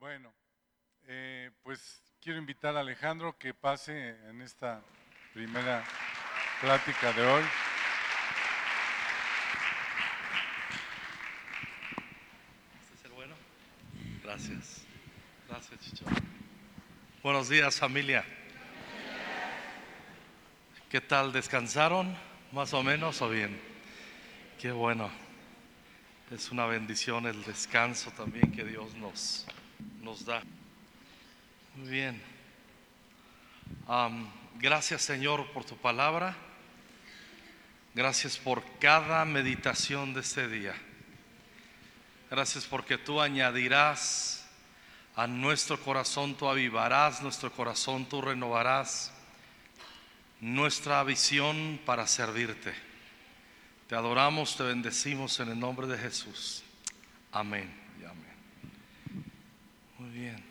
Bueno, 0.00 0.32
eh, 1.08 1.50
pues 1.62 2.02
quiero 2.22 2.38
invitar 2.38 2.74
a 2.74 2.80
Alejandro 2.80 3.36
que 3.36 3.52
pase 3.52 4.16
en 4.30 4.40
esta 4.40 4.80
primera 5.34 5.84
plática 6.62 7.12
de 7.12 7.22
hoy. 7.22 7.42
¿Este 12.80 12.94
es 12.94 13.04
el 13.04 13.12
bueno? 13.12 13.34
Gracias. 14.24 14.86
Gracias, 15.46 15.80
Chicho. 15.80 16.06
Buenos 17.22 17.50
días, 17.50 17.78
familia. 17.78 18.24
¿Qué 20.88 21.02
tal? 21.02 21.30
¿Descansaron? 21.30 22.16
¿Más 22.52 22.72
o 22.72 22.82
menos 22.82 23.20
o 23.20 23.28
bien? 23.28 23.60
Qué 24.58 24.72
bueno. 24.72 25.10
Es 26.30 26.50
una 26.50 26.64
bendición 26.64 27.26
el 27.26 27.44
descanso 27.44 28.10
también 28.12 28.50
que 28.50 28.64
Dios 28.64 28.94
nos, 28.94 29.46
nos 30.00 30.24
da. 30.24 30.42
Muy 31.76 31.88
bien. 31.88 32.22
Gracias 34.58 35.02
Señor 35.02 35.50
por 35.52 35.64
tu 35.64 35.76
palabra. 35.76 36.36
Gracias 37.94 38.36
por 38.38 38.62
cada 38.78 39.24
meditación 39.24 40.14
de 40.14 40.20
este 40.20 40.48
día. 40.48 40.74
Gracias 42.30 42.64
porque 42.64 42.96
tú 42.96 43.20
añadirás 43.20 44.46
a 45.16 45.26
nuestro 45.26 45.80
corazón, 45.80 46.36
tú 46.36 46.48
avivarás 46.48 47.22
nuestro 47.22 47.52
corazón, 47.52 48.06
tú 48.06 48.22
renovarás 48.22 49.12
nuestra 50.40 51.02
visión 51.02 51.80
para 51.84 52.06
servirte. 52.06 52.72
Te 53.88 53.96
adoramos, 53.96 54.56
te 54.56 54.62
bendecimos 54.62 55.40
en 55.40 55.48
el 55.48 55.58
nombre 55.58 55.88
de 55.88 55.98
Jesús. 55.98 56.62
Amén. 57.32 57.79
Muy 60.10 60.18
bien. 60.18 60.42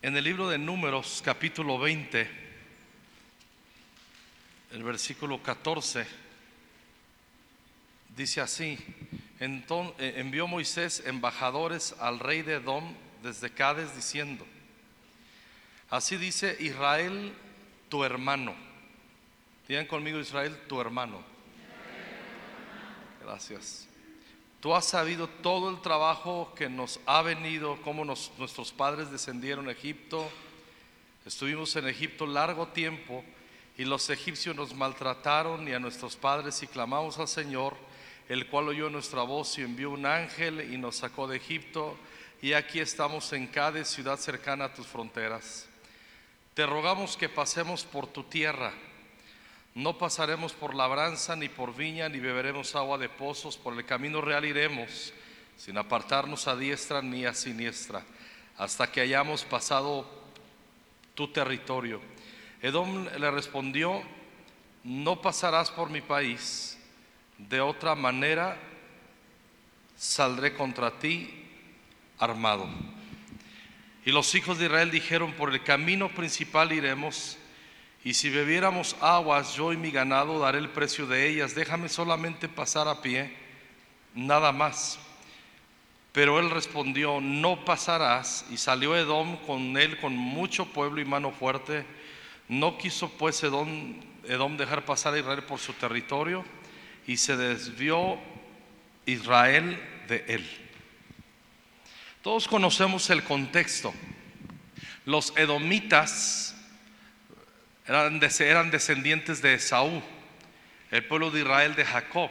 En 0.00 0.16
el 0.16 0.24
libro 0.24 0.48
de 0.48 0.56
Números, 0.56 1.20
capítulo 1.22 1.78
20, 1.78 2.26
el 4.72 4.82
versículo 4.82 5.42
14, 5.42 6.06
dice 8.16 8.40
así, 8.40 8.78
entonces 9.40 10.16
envió 10.16 10.46
Moisés 10.46 11.02
embajadores 11.04 11.94
al 12.00 12.18
rey 12.18 12.40
de 12.40 12.54
Edom 12.54 12.94
desde 13.22 13.50
Cádiz 13.50 13.94
diciendo, 13.94 14.46
así 15.90 16.16
dice 16.16 16.56
Israel, 16.58 17.34
tu 17.90 18.04
hermano. 18.04 18.54
Digan 19.68 19.84
conmigo 19.84 20.18
Israel, 20.18 20.58
tu 20.66 20.80
hermano. 20.80 21.22
Gracias. 23.22 23.86
Tú 24.60 24.74
has 24.74 24.86
sabido 24.86 25.28
todo 25.28 25.70
el 25.70 25.80
trabajo 25.80 26.52
que 26.56 26.68
nos 26.68 26.98
ha 27.06 27.22
venido, 27.22 27.78
cómo 27.82 28.04
nuestros 28.04 28.72
padres 28.72 29.10
descendieron 29.10 29.68
a 29.68 29.72
Egipto. 29.72 30.28
Estuvimos 31.26 31.76
en 31.76 31.88
Egipto 31.88 32.26
largo 32.26 32.68
tiempo 32.68 33.22
y 33.76 33.84
los 33.84 34.08
egipcios 34.08 34.56
nos 34.56 34.74
maltrataron 34.74 35.68
y 35.68 35.72
a 35.72 35.78
nuestros 35.78 36.16
padres 36.16 36.62
y 36.62 36.66
clamamos 36.66 37.18
al 37.18 37.28
Señor, 37.28 37.76
el 38.28 38.48
cual 38.48 38.68
oyó 38.68 38.88
nuestra 38.88 39.22
voz 39.22 39.58
y 39.58 39.62
envió 39.62 39.90
un 39.90 40.06
ángel 40.06 40.72
y 40.72 40.78
nos 40.78 40.96
sacó 40.96 41.28
de 41.28 41.36
Egipto. 41.36 41.96
Y 42.40 42.54
aquí 42.54 42.80
estamos 42.80 43.32
en 43.34 43.46
Cádiz, 43.48 43.88
ciudad 43.88 44.18
cercana 44.18 44.66
a 44.66 44.74
tus 44.74 44.86
fronteras. 44.86 45.68
Te 46.54 46.64
rogamos 46.64 47.18
que 47.18 47.28
pasemos 47.28 47.84
por 47.84 48.06
tu 48.06 48.24
tierra. 48.24 48.72
No 49.76 49.98
pasaremos 49.98 50.54
por 50.54 50.74
labranza, 50.74 51.36
ni 51.36 51.50
por 51.50 51.76
viña, 51.76 52.08
ni 52.08 52.18
beberemos 52.18 52.74
agua 52.74 52.96
de 52.96 53.10
pozos. 53.10 53.58
Por 53.58 53.74
el 53.74 53.84
camino 53.84 54.22
real 54.22 54.46
iremos, 54.46 55.12
sin 55.58 55.76
apartarnos 55.76 56.48
a 56.48 56.56
diestra 56.56 57.02
ni 57.02 57.26
a 57.26 57.34
siniestra, 57.34 58.02
hasta 58.56 58.90
que 58.90 59.02
hayamos 59.02 59.44
pasado 59.44 60.08
tu 61.14 61.28
territorio. 61.28 62.00
Edom 62.62 63.06
le 63.18 63.30
respondió, 63.30 64.02
no 64.82 65.20
pasarás 65.20 65.70
por 65.70 65.90
mi 65.90 66.00
país, 66.00 66.78
de 67.36 67.60
otra 67.60 67.94
manera 67.94 68.56
saldré 69.94 70.54
contra 70.54 70.98
ti 70.98 71.50
armado. 72.18 72.66
Y 74.06 74.10
los 74.10 74.34
hijos 74.34 74.56
de 74.56 74.64
Israel 74.64 74.90
dijeron, 74.90 75.34
por 75.34 75.52
el 75.52 75.62
camino 75.62 76.08
principal 76.08 76.72
iremos, 76.72 77.36
y 78.06 78.14
si 78.14 78.30
bebiéramos 78.30 78.94
aguas, 79.00 79.56
yo 79.56 79.72
y 79.72 79.76
mi 79.76 79.90
ganado 79.90 80.38
daré 80.38 80.58
el 80.58 80.68
precio 80.68 81.08
de 81.08 81.28
ellas, 81.28 81.56
déjame 81.56 81.88
solamente 81.88 82.48
pasar 82.48 82.86
a 82.86 83.02
pie, 83.02 83.36
nada 84.14 84.52
más. 84.52 85.00
Pero 86.12 86.38
él 86.38 86.50
respondió, 86.50 87.20
no 87.20 87.64
pasarás, 87.64 88.46
y 88.48 88.58
salió 88.58 88.96
Edom 88.96 89.38
con 89.38 89.76
él 89.76 89.98
con 89.98 90.16
mucho 90.16 90.66
pueblo 90.66 91.00
y 91.00 91.04
mano 91.04 91.32
fuerte. 91.32 91.84
No 92.46 92.78
quiso 92.78 93.08
pues 93.08 93.42
Edom, 93.42 94.00
Edom 94.22 94.56
dejar 94.56 94.84
pasar 94.84 95.14
a 95.14 95.18
Israel 95.18 95.42
por 95.42 95.58
su 95.58 95.72
territorio, 95.72 96.44
y 97.08 97.16
se 97.16 97.36
desvió 97.36 98.20
Israel 99.04 99.82
de 100.06 100.24
él. 100.28 100.48
Todos 102.22 102.46
conocemos 102.46 103.10
el 103.10 103.24
contexto. 103.24 103.92
Los 105.06 105.36
edomitas 105.36 106.55
eran, 107.88 108.20
eran 108.40 108.70
descendientes 108.70 109.42
de 109.42 109.54
Esaú, 109.54 110.02
el 110.90 111.04
pueblo 111.04 111.30
de 111.30 111.40
Israel 111.40 111.74
de 111.74 111.84
Jacob. 111.84 112.30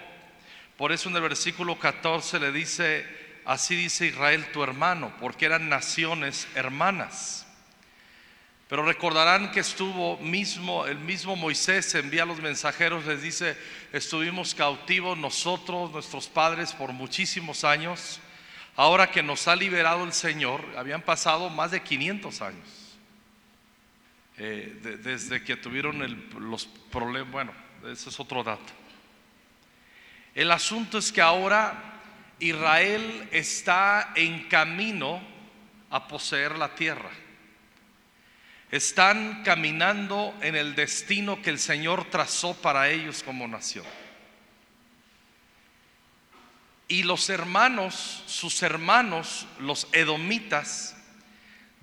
Por 0.77 0.91
eso 0.91 1.09
en 1.09 1.15
el 1.15 1.21
versículo 1.21 1.79
14 1.79 2.39
le 2.39 2.51
dice, 2.51 3.05
así 3.45 3.75
dice 3.75 4.07
Israel 4.07 4.45
tu 4.51 4.63
hermano, 4.63 5.13
porque 5.19 5.45
eran 5.45 5.69
naciones 5.69 6.47
hermanas. 6.55 7.45
Pero 8.67 8.83
recordarán 8.83 9.51
que 9.51 9.59
estuvo 9.59 10.17
mismo, 10.17 10.87
el 10.87 10.97
mismo 10.97 11.35
Moisés 11.35 11.93
envía 11.95 12.23
a 12.23 12.25
los 12.25 12.41
mensajeros, 12.41 13.05
les 13.05 13.21
dice, 13.21 13.55
estuvimos 13.93 14.55
cautivos 14.55 15.17
nosotros, 15.17 15.91
nuestros 15.91 16.27
padres, 16.27 16.73
por 16.73 16.91
muchísimos 16.91 17.63
años. 17.63 18.19
Ahora 18.75 19.11
que 19.11 19.21
nos 19.21 19.47
ha 19.47 19.55
liberado 19.55 20.03
el 20.03 20.13
Señor, 20.13 20.65
habían 20.75 21.03
pasado 21.03 21.49
más 21.49 21.71
de 21.71 21.81
500 21.81 22.41
años. 22.41 22.84
Eh, 24.37 24.79
de- 24.81 24.97
desde 24.97 25.43
que 25.43 25.55
tuvieron 25.55 25.99
los 26.49 26.65
problemas, 26.65 27.31
bueno, 27.31 27.53
ese 27.89 28.09
es 28.09 28.19
otro 28.19 28.43
dato. 28.43 28.73
El 30.33 30.51
asunto 30.51 30.97
es 30.97 31.11
que 31.11 31.21
ahora 31.21 31.93
Israel 32.39 33.29
está 33.31 34.11
en 34.15 34.49
camino 34.49 35.21
a 35.89 36.07
poseer 36.07 36.57
la 36.57 36.75
tierra. 36.75 37.09
Están 38.71 39.43
caminando 39.43 40.37
en 40.41 40.55
el 40.55 40.75
destino 40.75 41.41
que 41.41 41.51
el 41.51 41.59
Señor 41.59 42.09
trazó 42.09 42.53
para 42.55 42.89
ellos 42.89 43.23
como 43.23 43.47
nación. 43.47 43.85
Y 46.87 47.03
los 47.03 47.29
hermanos, 47.29 48.23
sus 48.27 48.61
hermanos, 48.61 49.47
los 49.59 49.87
edomitas, 49.93 50.94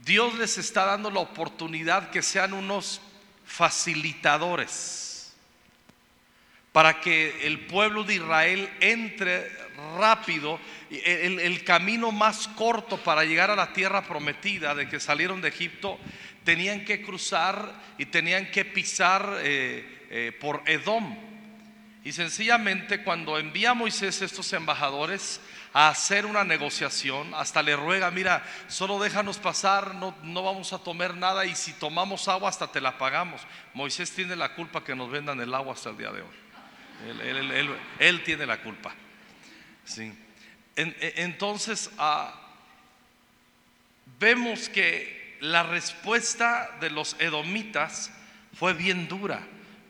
Dios 0.05 0.35
les 0.35 0.59
está 0.59 0.85
dando 0.85 1.11
la 1.11 1.21
oportunidad 1.21 2.11
que 2.11 2.23
sean 2.23 2.53
unos 2.53 3.01
facilitadores 3.45 5.33
para 6.73 7.01
que 7.01 7.47
el 7.47 7.67
pueblo 7.67 8.03
de 8.03 8.15
Israel 8.15 8.71
entre 8.81 9.51
rápido. 9.99 10.59
El, 10.91 11.39
el 11.41 11.65
camino 11.65 12.13
más 12.13 12.49
corto 12.49 12.97
para 12.99 13.25
llegar 13.25 13.51
a 13.51 13.57
la 13.57 13.73
tierra 13.73 14.03
prometida 14.03 14.75
de 14.75 14.89
que 14.89 15.01
salieron 15.01 15.41
de 15.41 15.49
Egipto, 15.49 15.99
tenían 16.45 16.85
que 16.85 17.03
cruzar 17.03 17.73
y 17.99 18.07
tenían 18.07 18.51
que 18.51 18.65
pisar 18.65 19.39
eh, 19.43 20.07
eh, 20.11 20.33
por 20.39 20.63
Edom. 20.67 21.17
Y 22.05 22.13
sencillamente 22.13 23.03
cuando 23.05 23.39
envía 23.39 23.75
Moisés 23.75 24.23
estos 24.23 24.53
embajadores 24.53 25.41
a 25.75 25.89
hacer 25.89 26.27
una 26.27 26.45
negociación, 26.45 27.33
hasta 27.35 27.63
le 27.63 27.75
ruega, 27.77 28.11
mira, 28.11 28.45
solo 28.69 28.99
déjanos 28.99 29.39
pasar, 29.39 29.95
no, 29.95 30.15
no 30.23 30.43
vamos 30.43 30.73
a 30.73 30.79
tomar 30.79 31.15
nada 31.15 31.47
y 31.47 31.55
si 31.55 31.73
tomamos 31.73 32.29
agua 32.29 32.49
hasta 32.51 32.67
te 32.71 32.81
la 32.81 32.99
pagamos. 32.99 33.41
Moisés 33.73 34.11
tiene 34.13 34.37
la 34.37 34.55
culpa 34.55 34.85
que 34.85 34.95
nos 34.95 35.11
vendan 35.11 35.41
el 35.41 35.55
agua 35.55 35.75
hasta 35.75 35.91
el 35.91 35.97
día 35.97 36.11
de 36.13 36.23
hoy. 36.23 36.43
Él, 37.99 38.23
tiene 38.25 38.47
la 38.47 38.61
culpa. 38.61 38.95
Sí. 39.85 40.13
En- 40.77 40.95
entonces, 41.01 41.91
ah, 41.99 42.35
vemos 44.19 44.69
que 44.69 45.37
la 45.41 45.63
respuesta 45.63 46.71
de 46.81 46.91
los 46.91 47.17
edomitas 47.19 48.13
fue 48.55 48.75
bien 48.75 49.09
dura. 49.09 49.43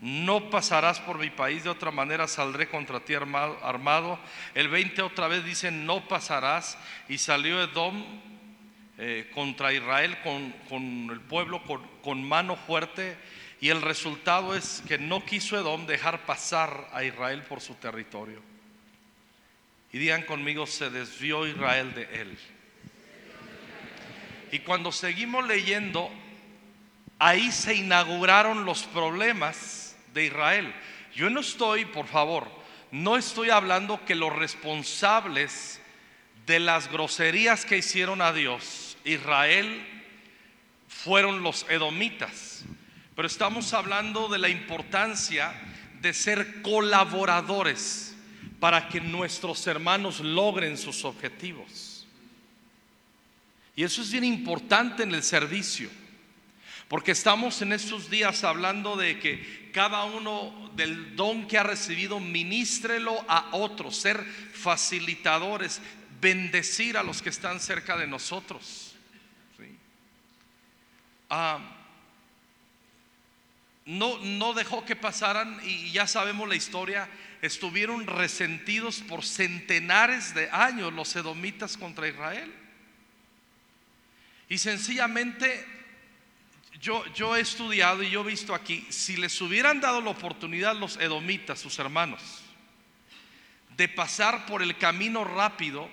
No 0.02 0.50
pasarás 0.50 0.98
por 0.98 1.16
mi 1.16 1.30
país, 1.30 1.62
de 1.62 1.70
otra 1.70 1.92
manera 1.92 2.26
saldré 2.26 2.68
contra 2.68 2.98
ti 2.98 3.14
arma- 3.14 3.56
armado. 3.62 4.18
El 4.52 4.66
20 4.66 5.00
otra 5.00 5.28
vez 5.28 5.44
dice, 5.44 5.70
no 5.70 6.08
pasarás. 6.08 6.76
Y 7.08 7.18
salió 7.18 7.62
Edom 7.62 8.04
eh, 8.98 9.30
contra 9.32 9.72
Israel 9.72 10.18
con, 10.24 10.50
con 10.68 11.08
el 11.08 11.20
pueblo 11.20 11.62
con, 11.62 11.86
con 12.02 12.20
mano 12.24 12.56
fuerte. 12.56 13.16
Y 13.60 13.68
el 13.68 13.80
resultado 13.80 14.56
es 14.56 14.82
que 14.88 14.98
no 14.98 15.24
quiso 15.24 15.56
Edom 15.56 15.86
dejar 15.86 16.26
pasar 16.26 16.88
a 16.92 17.04
Israel 17.04 17.44
por 17.44 17.60
su 17.60 17.76
territorio. 17.76 18.42
Y 19.92 19.98
digan 19.98 20.22
conmigo, 20.22 20.66
se 20.66 20.90
desvió 20.90 21.46
Israel 21.46 21.94
de 21.94 22.08
él. 22.20 22.38
Y 24.50 24.58
cuando 24.58 24.90
seguimos 24.90 25.46
leyendo, 25.46 26.10
ahí 27.20 27.52
se 27.52 27.76
inauguraron 27.76 28.64
los 28.64 28.82
problemas 28.82 29.81
de 30.12 30.26
Israel. 30.26 30.74
Yo 31.14 31.30
no 31.30 31.40
estoy, 31.40 31.84
por 31.84 32.06
favor, 32.06 32.48
no 32.90 33.16
estoy 33.16 33.50
hablando 33.50 34.04
que 34.04 34.14
los 34.14 34.34
responsables 34.34 35.80
de 36.46 36.60
las 36.60 36.90
groserías 36.90 37.64
que 37.64 37.78
hicieron 37.78 38.20
a 38.20 38.32
Dios, 38.32 38.96
Israel, 39.04 39.86
fueron 40.88 41.42
los 41.42 41.66
edomitas. 41.68 42.64
Pero 43.14 43.26
estamos 43.26 43.72
hablando 43.74 44.28
de 44.28 44.38
la 44.38 44.48
importancia 44.48 45.54
de 46.00 46.12
ser 46.12 46.62
colaboradores 46.62 48.16
para 48.58 48.88
que 48.88 49.00
nuestros 49.00 49.66
hermanos 49.66 50.20
logren 50.20 50.78
sus 50.78 51.04
objetivos. 51.04 52.06
Y 53.74 53.84
eso 53.84 54.02
es 54.02 54.12
bien 54.12 54.24
importante 54.24 55.02
en 55.02 55.14
el 55.14 55.22
servicio, 55.22 55.88
porque 56.92 57.12
estamos 57.12 57.62
en 57.62 57.72
estos 57.72 58.10
días 58.10 58.44
hablando 58.44 58.98
de 58.98 59.18
que 59.18 59.70
cada 59.72 60.04
uno 60.04 60.70
del 60.74 61.16
don 61.16 61.48
que 61.48 61.56
ha 61.56 61.62
recibido, 61.62 62.20
ministrelo 62.20 63.24
a 63.28 63.48
otros, 63.52 63.96
ser 63.96 64.22
facilitadores, 64.22 65.80
bendecir 66.20 66.98
a 66.98 67.02
los 67.02 67.22
que 67.22 67.30
están 67.30 67.60
cerca 67.60 67.96
de 67.96 68.06
nosotros. 68.06 68.94
Ah, 71.30 71.60
no, 73.86 74.18
no 74.18 74.52
dejó 74.52 74.84
que 74.84 74.94
pasaran, 74.94 75.62
y 75.64 75.92
ya 75.92 76.06
sabemos 76.06 76.46
la 76.46 76.56
historia, 76.56 77.08
estuvieron 77.40 78.06
resentidos 78.06 79.00
por 79.00 79.24
centenares 79.24 80.34
de 80.34 80.50
años 80.50 80.92
los 80.92 81.16
edomitas 81.16 81.78
contra 81.78 82.06
Israel. 82.06 82.54
Y 84.50 84.58
sencillamente 84.58 85.80
yo, 86.82 87.36
he 87.36 87.40
estudiado 87.40 88.02
y 88.02 88.10
yo 88.10 88.22
he 88.22 88.30
visto 88.30 88.54
aquí, 88.54 88.84
si 88.90 89.16
les 89.16 89.40
hubieran 89.40 89.80
dado 89.80 90.00
la 90.00 90.10
oportunidad 90.10 90.74
los 90.74 90.96
edomitas, 90.96 91.60
sus 91.60 91.78
hermanos, 91.78 92.42
de 93.76 93.88
pasar 93.88 94.46
por 94.46 94.62
el 94.62 94.76
camino 94.76 95.22
rápido, 95.22 95.88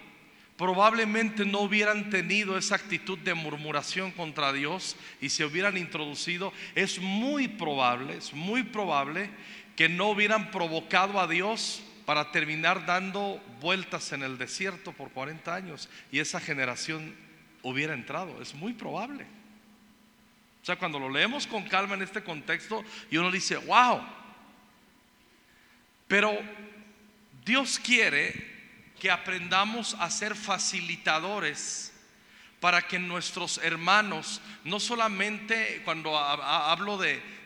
probablemente 0.57 1.45
no 1.45 1.59
hubieran 1.59 2.09
tenido 2.09 2.57
esa 2.57 2.75
actitud 2.75 3.19
de 3.19 3.35
murmuración 3.35 4.11
contra 4.11 4.51
Dios 4.51 4.95
y 5.21 5.29
se 5.29 5.45
hubieran 5.45 5.77
introducido, 5.77 6.51
es 6.73 6.99
muy 6.99 7.47
probable, 7.47 8.17
es 8.17 8.33
muy 8.33 8.63
probable 8.63 9.29
que 9.75 9.89
no 9.89 10.09
hubieran 10.09 10.49
provocado 10.49 11.21
a 11.21 11.27
Dios 11.27 11.83
para 12.05 12.31
terminar 12.31 12.87
dando 12.87 13.39
vueltas 13.61 14.11
en 14.11 14.23
el 14.23 14.39
desierto 14.39 14.91
por 14.91 15.11
40 15.11 15.53
años 15.53 15.87
y 16.11 16.17
esa 16.17 16.39
generación 16.39 17.15
hubiera 17.61 17.93
entrado, 17.93 18.41
es 18.41 18.55
muy 18.55 18.73
probable. 18.73 19.38
Cuando 20.77 20.99
lo 20.99 21.09
leemos 21.09 21.47
con 21.47 21.63
calma 21.63 21.95
en 21.95 22.03
este 22.03 22.23
contexto 22.23 22.83
y 23.09 23.17
uno 23.17 23.31
dice, 23.31 23.57
wow, 23.57 24.01
pero 26.07 26.37
Dios 27.45 27.79
quiere 27.79 28.33
que 28.99 29.09
aprendamos 29.09 29.95
a 29.99 30.09
ser 30.11 30.35
facilitadores 30.35 31.93
para 32.59 32.81
que 32.81 32.99
nuestros 32.99 33.57
hermanos, 33.59 34.41
no 34.63 34.79
solamente 34.79 35.81
cuando 35.85 36.17
hablo 36.17 36.97
de, 36.97 37.39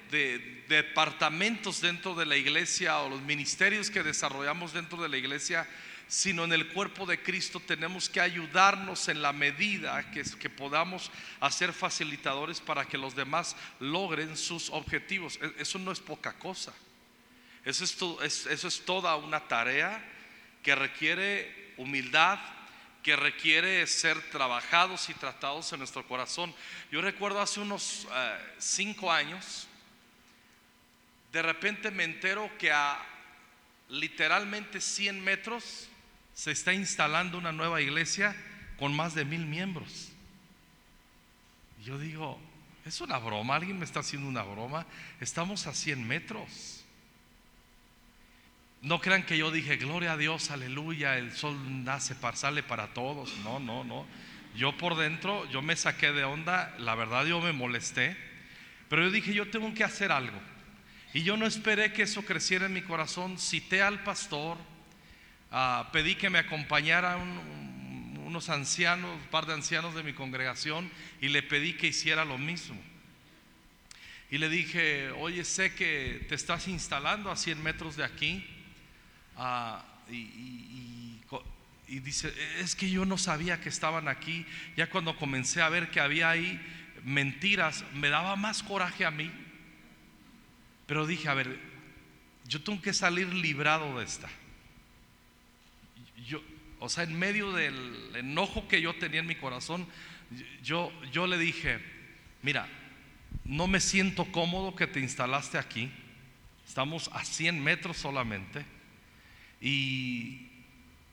departamentos 0.68 1.81
dentro 1.81 2.14
de 2.16 2.25
la 2.25 2.38
iglesia 2.38 3.00
o 3.00 3.10
los 3.10 3.22
ministerios 3.22 3.90
que 3.90 4.04
desarrollamos 4.04 4.72
dentro 4.72 5.02
de 5.02 5.10
la 5.10 5.18
iglesia, 5.18 5.68
sino 6.08 6.44
en 6.44 6.54
el 6.54 6.68
cuerpo 6.74 7.06
de 7.06 7.22
Cristo 7.22 7.60
tenemos 7.60 8.10
que 8.10 8.22
ayudarnos 8.22 9.08
en 9.08 9.22
la 9.22 9.34
medida 9.34 10.12
que, 10.12 10.24
que 10.24 10.50
podamos 10.50 11.12
hacer 11.40 11.74
facilitadores 11.74 12.62
para 12.62 12.86
que 12.86 12.98
los 12.98 13.16
demás 13.16 13.56
logren 13.80 14.38
sus 14.38 14.70
objetivos. 14.70 15.40
E, 15.42 15.62
eso 15.62 15.80
no 15.80 15.92
es 15.92 16.00
poca 16.00 16.34
cosa. 16.34 16.74
Eso 17.66 17.84
es, 18.22 18.46
eso 18.46 18.68
es 18.68 18.86
toda 18.86 19.16
una 19.16 19.40
tarea 19.48 20.04
que 20.62 20.76
requiere 20.76 21.74
humildad, 21.78 22.40
que 23.02 23.16
requiere 23.16 23.86
ser 23.88 24.22
trabajados 24.32 25.10
y 25.10 25.14
tratados 25.14 25.72
en 25.74 25.80
nuestro 25.80 26.06
corazón. 26.08 26.54
Yo 26.92 27.02
recuerdo 27.02 27.42
hace 27.42 27.60
unos 27.60 28.08
eh, 28.14 28.38
cinco 28.60 29.12
años, 29.12 29.68
de 31.32 31.42
repente 31.42 31.90
me 31.90 32.04
entero 32.04 32.50
que 32.58 32.72
a 32.72 33.00
literalmente 33.90 34.80
100 34.80 35.24
metros 35.24 35.90
se 36.34 36.52
está 36.52 36.74
instalando 36.74 37.38
una 37.38 37.52
nueva 37.52 37.82
iglesia 37.82 38.36
con 38.78 38.96
más 38.96 39.16
de 39.16 39.26
mil 39.26 39.46
miembros. 39.46 40.12
Yo 41.84 42.00
digo, 42.00 42.40
es 42.86 43.02
una 43.02 43.18
broma, 43.18 43.56
alguien 43.56 43.80
me 43.80 43.86
está 43.86 44.00
haciendo 44.00 44.28
una 44.28 44.44
broma. 44.44 44.86
Estamos 45.20 45.68
a 45.68 45.74
100 45.74 46.08
metros. 46.08 46.84
No 48.82 49.00
crean 49.00 49.24
que 49.24 49.38
yo 49.38 49.52
dije, 49.52 49.78
gloria 49.78 50.14
a 50.14 50.18
Dios, 50.18 50.52
aleluya, 50.52 51.18
el 51.18 51.32
sol 51.32 51.58
nace, 51.86 52.16
sale 52.34 52.64
para 52.64 52.94
todos. 52.94 53.34
No, 53.44 53.60
no, 53.60 53.84
no. 53.84 54.06
Yo 54.56 54.78
por 54.78 54.98
dentro, 54.98 55.50
yo 55.50 55.62
me 55.62 55.76
saqué 55.76 56.12
de 56.12 56.26
onda, 56.26 56.76
la 56.78 56.94
verdad 56.96 57.26
yo 57.26 57.40
me 57.42 57.54
molesté, 57.54 58.16
pero 58.90 59.04
yo 59.04 59.12
dije, 59.12 59.34
yo 59.34 59.50
tengo 59.50 59.74
que 59.74 59.84
hacer 59.84 60.12
algo. 60.12 60.38
Y 61.14 61.24
yo 61.24 61.38
no 61.38 61.46
esperé 61.46 61.94
que 61.94 62.04
eso 62.04 62.24
creciera 62.24 62.66
en 62.66 62.74
mi 62.74 62.82
corazón. 62.82 63.40
Cité 63.40 63.82
al 63.82 64.04
pastor, 64.04 64.58
ah, 65.54 65.90
pedí 65.94 66.16
que 66.16 66.30
me 66.30 66.40
acompañara 66.40 67.16
unos 67.16 68.50
ancianos, 68.50 69.16
un 69.16 69.28
par 69.30 69.46
de 69.46 69.54
ancianos 69.54 69.96
de 69.96 70.04
mi 70.04 70.12
congregación, 70.12 70.92
y 71.22 71.30
le 71.30 71.42
pedí 71.42 71.74
que 71.74 71.88
hiciera 71.88 72.26
lo 72.26 72.38
mismo. 72.38 72.82
Y 74.30 74.40
le 74.40 74.50
dije, 74.50 75.12
oye, 75.12 75.46
sé 75.46 75.74
que 75.74 76.26
te 76.28 76.36
estás 76.36 76.68
instalando 76.68 77.32
a 77.32 77.38
100 77.38 77.64
metros 77.64 77.96
de 77.96 78.04
aquí 78.04 78.46
Ah, 79.36 79.84
y, 80.10 81.20
dice, 82.00 82.34
es 82.60 82.76
que 82.76 82.90
yo 82.90 83.06
no 83.06 83.18
sabía 83.18 83.60
que 83.62 83.70
estaban 83.70 84.08
aquí. 84.08 84.46
Ya 84.76 84.90
cuando 84.90 85.16
comencé 85.18 85.62
a 85.62 85.70
ver 85.70 85.92
que 85.92 86.00
había 86.00 86.30
ahí 86.30 86.60
mentiras, 87.04 87.84
me 87.94 88.10
daba 88.10 88.36
más 88.36 88.64
coraje 88.64 89.06
a 89.06 89.12
mí. 89.12 89.32
Pero 90.86 91.06
dije, 91.06 91.30
a 91.30 91.34
ver, 91.34 91.60
yo 92.48 92.62
tengo 92.64 92.82
que 92.82 92.94
salir 92.94 93.32
librado 93.34 94.00
de 94.00 94.06
esta. 94.06 94.30
O 96.84 96.90
sea, 96.90 97.06
en 97.06 97.18
medio 97.18 97.54
del 97.54 98.14
enojo 98.14 98.68
que 98.68 98.82
yo 98.82 98.94
tenía 98.96 99.22
en 99.22 99.26
mi 99.26 99.36
corazón, 99.36 99.88
yo, 100.62 100.92
yo 101.14 101.28
le 101.28 101.38
dije, 101.38 101.80
mira, 102.42 102.68
no 103.46 103.68
me 103.68 103.80
siento 103.80 104.25
cómodo 104.34 104.75
que 104.75 104.86
te 104.86 105.00
instalaste 105.00 105.58
aquí. 105.58 105.90
Estamos 106.68 107.10
a 107.13 107.24
100 107.24 107.63
metros 107.63 107.96
solamente. 107.96 108.66
Y, 109.62 110.50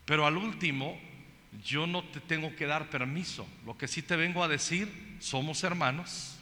pero 0.06 0.26
al 0.26 0.38
último, 0.38 1.00
yo 1.64 1.86
no 1.86 2.02
te 2.02 2.18
tengo 2.18 2.56
que 2.56 2.66
dar 2.66 2.90
permiso. 2.90 3.46
Lo 3.64 3.78
que 3.78 3.86
sí 3.86 4.02
te 4.02 4.16
vengo 4.16 4.42
a 4.42 4.48
decir, 4.48 5.18
somos 5.20 5.62
hermanos. 5.62 6.36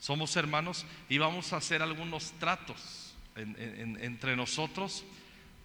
Somos 0.00 0.36
hermanos 0.36 0.84
y 1.08 1.16
vamos 1.16 1.54
a 1.54 1.56
hacer 1.56 1.80
algunos 1.80 2.32
tratos 2.32 3.14
entre 3.36 4.36
nosotros 4.36 5.02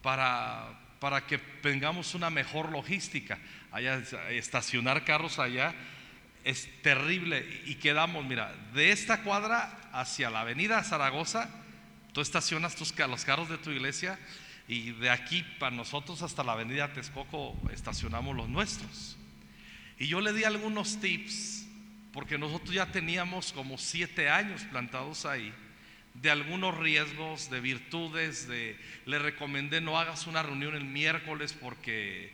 para, 0.00 0.85
para 1.06 1.24
que 1.24 1.38
tengamos 1.38 2.16
una 2.16 2.30
mejor 2.30 2.72
logística. 2.72 3.38
Allá, 3.70 4.02
estacionar 4.30 5.04
carros 5.04 5.38
allá 5.38 5.72
es 6.42 6.68
terrible 6.82 7.46
y 7.64 7.76
quedamos, 7.76 8.24
mira, 8.24 8.52
de 8.74 8.90
esta 8.90 9.22
cuadra 9.22 9.88
hacia 9.92 10.30
la 10.30 10.40
avenida 10.40 10.82
Zaragoza, 10.82 11.48
tú 12.12 12.20
estacionas 12.20 12.74
tus, 12.74 12.92
los 12.98 13.24
carros 13.24 13.48
de 13.48 13.56
tu 13.56 13.70
iglesia 13.70 14.18
y 14.66 14.90
de 14.90 15.08
aquí 15.08 15.44
para 15.60 15.76
nosotros 15.76 16.22
hasta 16.22 16.42
la 16.42 16.54
avenida 16.54 16.92
Texcoco 16.92 17.56
estacionamos 17.72 18.34
los 18.34 18.48
nuestros. 18.48 19.16
Y 20.00 20.08
yo 20.08 20.20
le 20.20 20.32
di 20.32 20.42
algunos 20.42 21.00
tips, 21.00 21.68
porque 22.12 22.36
nosotros 22.36 22.74
ya 22.74 22.86
teníamos 22.86 23.52
como 23.52 23.78
siete 23.78 24.28
años 24.28 24.62
plantados 24.64 25.24
ahí, 25.24 25.54
de 26.22 26.30
algunos 26.30 26.76
riesgos, 26.76 27.50
de 27.50 27.60
virtudes, 27.60 28.48
de, 28.48 28.76
le 29.04 29.18
recomendé 29.18 29.80
no 29.80 29.98
hagas 29.98 30.26
una 30.26 30.42
reunión 30.42 30.74
el 30.74 30.84
miércoles 30.84 31.52
porque, 31.52 32.32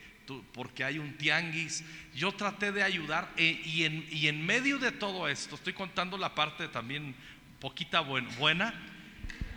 porque 0.52 0.84
hay 0.84 0.98
un 0.98 1.16
tianguis. 1.16 1.84
Yo 2.14 2.32
traté 2.32 2.72
de 2.72 2.82
ayudar 2.82 3.32
e, 3.36 3.60
y, 3.64 3.84
en, 3.84 4.06
y 4.10 4.28
en 4.28 4.44
medio 4.44 4.78
de 4.78 4.92
todo 4.92 5.28
esto, 5.28 5.56
estoy 5.56 5.72
contando 5.72 6.16
la 6.16 6.34
parte 6.34 6.68
también 6.68 7.14
poquita 7.60 8.00
buena, 8.00 8.74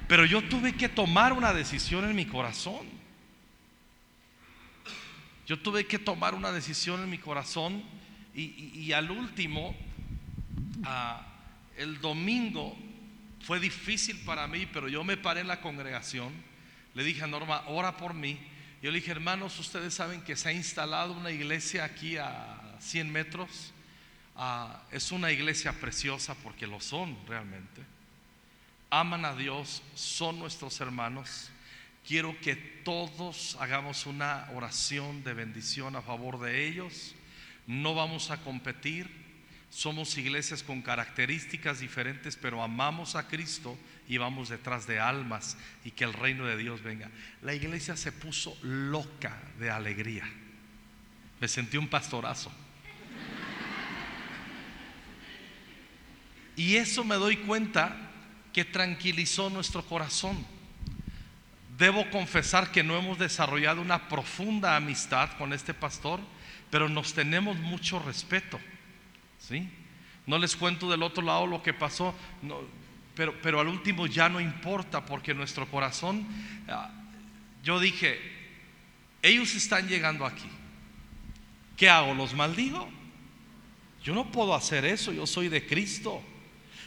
pero 0.07 0.25
yo 0.25 0.43
tuve 0.43 0.73
que 0.73 0.89
tomar 0.89 1.33
una 1.33 1.53
decisión 1.53 2.05
en 2.05 2.15
mi 2.15 2.25
corazón. 2.25 2.87
Yo 5.47 5.59
tuve 5.59 5.85
que 5.85 5.99
tomar 5.99 6.33
una 6.33 6.51
decisión 6.51 7.03
en 7.03 7.09
mi 7.09 7.19
corazón 7.19 7.83
y, 8.33 8.91
al 8.91 9.11
último, 9.11 9.75
ah, 10.83 11.25
el 11.77 12.01
domingo 12.01 12.75
fue 13.45 13.59
difícil 13.59 14.17
para 14.25 14.47
mí, 14.47 14.65
pero 14.65 14.87
yo 14.87 15.03
me 15.03 15.17
paré 15.17 15.41
en 15.41 15.47
la 15.47 15.61
congregación, 15.61 16.33
le 16.95 17.03
dije 17.03 17.23
a 17.23 17.27
Norma, 17.27 17.63
ora 17.67 17.95
por 17.95 18.15
mí. 18.15 18.39
Yo 18.81 18.89
le 18.89 18.99
dije, 18.99 19.11
hermanos, 19.11 19.59
ustedes 19.59 19.93
saben 19.93 20.21
que 20.21 20.35
se 20.35 20.49
ha 20.49 20.51
instalado 20.51 21.13
una 21.13 21.29
iglesia 21.29 21.83
aquí 21.83 22.17
a 22.17 22.75
100 22.79 23.11
metros. 23.11 23.71
Ah, 24.35 24.81
es 24.91 25.11
una 25.11 25.31
iglesia 25.31 25.73
preciosa 25.73 26.33
porque 26.33 26.65
lo 26.65 26.81
son 26.81 27.15
realmente. 27.27 27.83
Aman 28.89 29.25
a 29.25 29.35
Dios, 29.35 29.83
son 29.93 30.39
nuestros 30.39 30.81
hermanos. 30.81 31.51
Quiero 32.07 32.35
que 32.41 32.55
todos 32.55 33.57
hagamos 33.59 34.07
una 34.07 34.49
oración 34.55 35.23
de 35.23 35.35
bendición 35.35 35.95
a 35.95 36.01
favor 36.01 36.39
de 36.39 36.67
ellos. 36.67 37.13
No 37.67 37.93
vamos 37.93 38.31
a 38.31 38.37
competir. 38.37 39.24
Somos 39.75 40.17
iglesias 40.17 40.63
con 40.63 40.81
características 40.81 41.81
diferentes, 41.81 42.37
pero 42.37 42.63
amamos 42.63 43.15
a 43.15 43.27
Cristo 43.27 43.77
y 44.07 44.15
vamos 44.15 44.47
detrás 44.47 44.87
de 44.87 45.01
almas 45.01 45.57
y 45.83 45.91
que 45.91 46.05
el 46.05 46.13
reino 46.13 46.45
de 46.45 46.55
Dios 46.55 46.81
venga. 46.81 47.11
La 47.41 47.53
iglesia 47.53 47.97
se 47.97 48.13
puso 48.13 48.57
loca 48.61 49.37
de 49.59 49.69
alegría. 49.69 50.23
Me 51.41 51.49
sentí 51.49 51.75
un 51.75 51.89
pastorazo. 51.89 52.53
Y 56.55 56.77
eso 56.77 57.03
me 57.03 57.15
doy 57.15 57.35
cuenta 57.35 57.97
que 58.53 58.63
tranquilizó 58.63 59.49
nuestro 59.49 59.85
corazón. 59.85 60.45
Debo 61.77 62.09
confesar 62.11 62.71
que 62.71 62.81
no 62.81 62.97
hemos 62.97 63.19
desarrollado 63.19 63.81
una 63.81 64.07
profunda 64.07 64.77
amistad 64.77 65.31
con 65.37 65.51
este 65.51 65.73
pastor, 65.73 66.21
pero 66.71 66.87
nos 66.87 67.13
tenemos 67.13 67.57
mucho 67.57 67.99
respeto. 67.99 68.57
¿Sí? 69.47 69.69
No 70.25 70.37
les 70.37 70.55
cuento 70.55 70.89
del 70.89 71.03
otro 71.03 71.23
lado 71.23 71.45
lo 71.45 71.61
que 71.61 71.73
pasó, 71.73 72.15
pero, 73.13 73.39
pero 73.41 73.59
al 73.59 73.67
último 73.67 74.07
ya 74.07 74.27
no 74.27 74.41
importa 74.41 75.05
porque 75.05 75.33
nuestro 75.33 75.69
corazón, 75.69 76.25
ah, 76.67 76.91
yo 77.63 77.79
dije, 77.79 78.19
ellos 79.21 79.55
están 79.55 79.87
llegando 79.87 80.25
aquí. 80.25 80.49
¿Qué 81.77 81.89
hago? 81.89 82.13
¿Los 82.13 82.33
maldigo? 82.33 82.87
Yo 84.03 84.13
no 84.13 84.31
puedo 84.31 84.53
hacer 84.53 84.85
eso, 84.85 85.11
yo 85.11 85.27
soy 85.27 85.49
de 85.49 85.65
Cristo. 85.65 86.23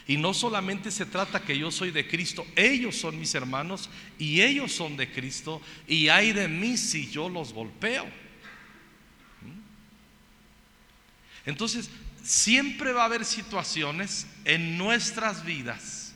Y 0.07 0.17
no 0.17 0.33
solamente 0.33 0.89
se 0.89 1.05
trata 1.05 1.41
que 1.41 1.57
yo 1.57 1.69
soy 1.69 1.91
de 1.91 2.07
Cristo, 2.07 2.45
ellos 2.55 2.95
son 2.95 3.19
mis 3.19 3.35
hermanos 3.35 3.91
y 4.17 4.41
ellos 4.41 4.71
son 4.71 4.97
de 4.97 5.11
Cristo 5.11 5.61
y 5.87 6.07
hay 6.07 6.33
de 6.33 6.47
mí 6.47 6.77
si 6.77 7.11
yo 7.11 7.29
los 7.29 7.53
golpeo. 7.53 8.05
¿Mm? 8.05 9.59
Entonces, 11.45 11.91
siempre 12.29 12.93
va 12.93 13.01
a 13.01 13.05
haber 13.05 13.25
situaciones 13.25 14.27
en 14.45 14.77
nuestras 14.77 15.43
vidas 15.45 16.13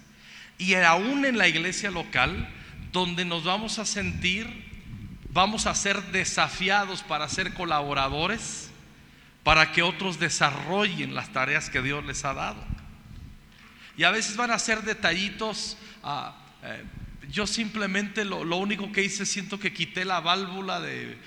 y 0.59 0.75
aún 0.75 1.25
en 1.25 1.39
la 1.39 1.47
iglesia 1.47 1.89
local 1.89 2.47
donde 2.91 3.25
nos 3.25 3.45
vamos 3.45 3.79
a 3.79 3.85
sentir, 3.85 4.47
vamos 5.31 5.65
a 5.65 5.73
ser 5.73 5.99
desafiados 6.11 7.01
para 7.01 7.27
ser 7.29 7.55
colaboradores, 7.55 8.69
para 9.43 9.71
que 9.71 9.81
otros 9.81 10.19
desarrollen 10.19 11.15
las 11.15 11.33
tareas 11.33 11.71
que 11.71 11.81
Dios 11.81 12.05
les 12.05 12.23
ha 12.25 12.35
dado. 12.35 12.63
Y 13.97 14.03
a 14.03 14.11
veces 14.11 14.37
van 14.37 14.51
a 14.51 14.59
ser 14.59 14.83
detallitos. 14.83 15.77
Ah, 16.03 16.35
eh, 16.61 16.83
yo 17.31 17.47
simplemente 17.47 18.23
lo, 18.23 18.57
único 18.57 18.91
que 18.91 19.03
hice, 19.03 19.25
siento 19.25 19.59
que 19.59 19.73
quité 19.73 20.05
la 20.05 20.19
válvula 20.19 20.79
de, 20.79 21.17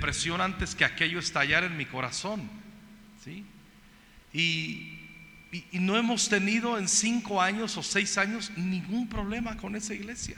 presión 0.00 0.40
antes 0.40 0.76
que 0.76 0.84
aquello 0.84 1.18
estallara 1.18 1.66
en 1.66 1.76
mi 1.76 1.86
corazón. 1.86 2.48
¿sí? 3.24 3.44
Y, 4.32 4.94
no 5.72 5.96
hemos 5.96 6.28
tenido 6.28 6.76
en 6.76 6.88
cinco 6.88 7.40
años 7.40 7.78
o 7.78 7.82
seis 7.82 8.18
años 8.18 8.52
ningún 8.56 9.08
problema 9.08 9.56
con 9.56 9.76
esa 9.76 9.94
iglesia. 9.94 10.36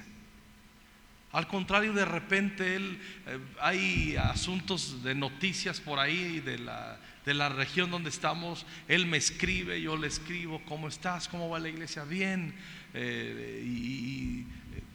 Al 1.32 1.48
contrario, 1.48 1.92
de 1.92 2.04
repente 2.04 2.76
él, 2.76 3.00
eh, 3.26 3.38
hay 3.60 4.16
asuntos 4.16 5.02
de 5.02 5.16
noticias 5.16 5.80
por 5.80 5.98
ahí 5.98 6.38
de 6.38 6.58
la, 6.58 7.00
de 7.24 7.34
la 7.34 7.48
región 7.48 7.90
donde 7.90 8.10
estamos, 8.10 8.66
él 8.88 9.06
me 9.06 9.16
escribe, 9.16 9.80
yo 9.80 9.96
le 9.96 10.06
escribo, 10.06 10.62
¿cómo 10.64 10.88
estás? 10.88 11.28
¿Cómo 11.28 11.48
va 11.48 11.58
la 11.58 11.68
iglesia? 11.68 12.04
Bien. 12.04 12.54
Eh, 12.94 13.62
y, 13.64 14.46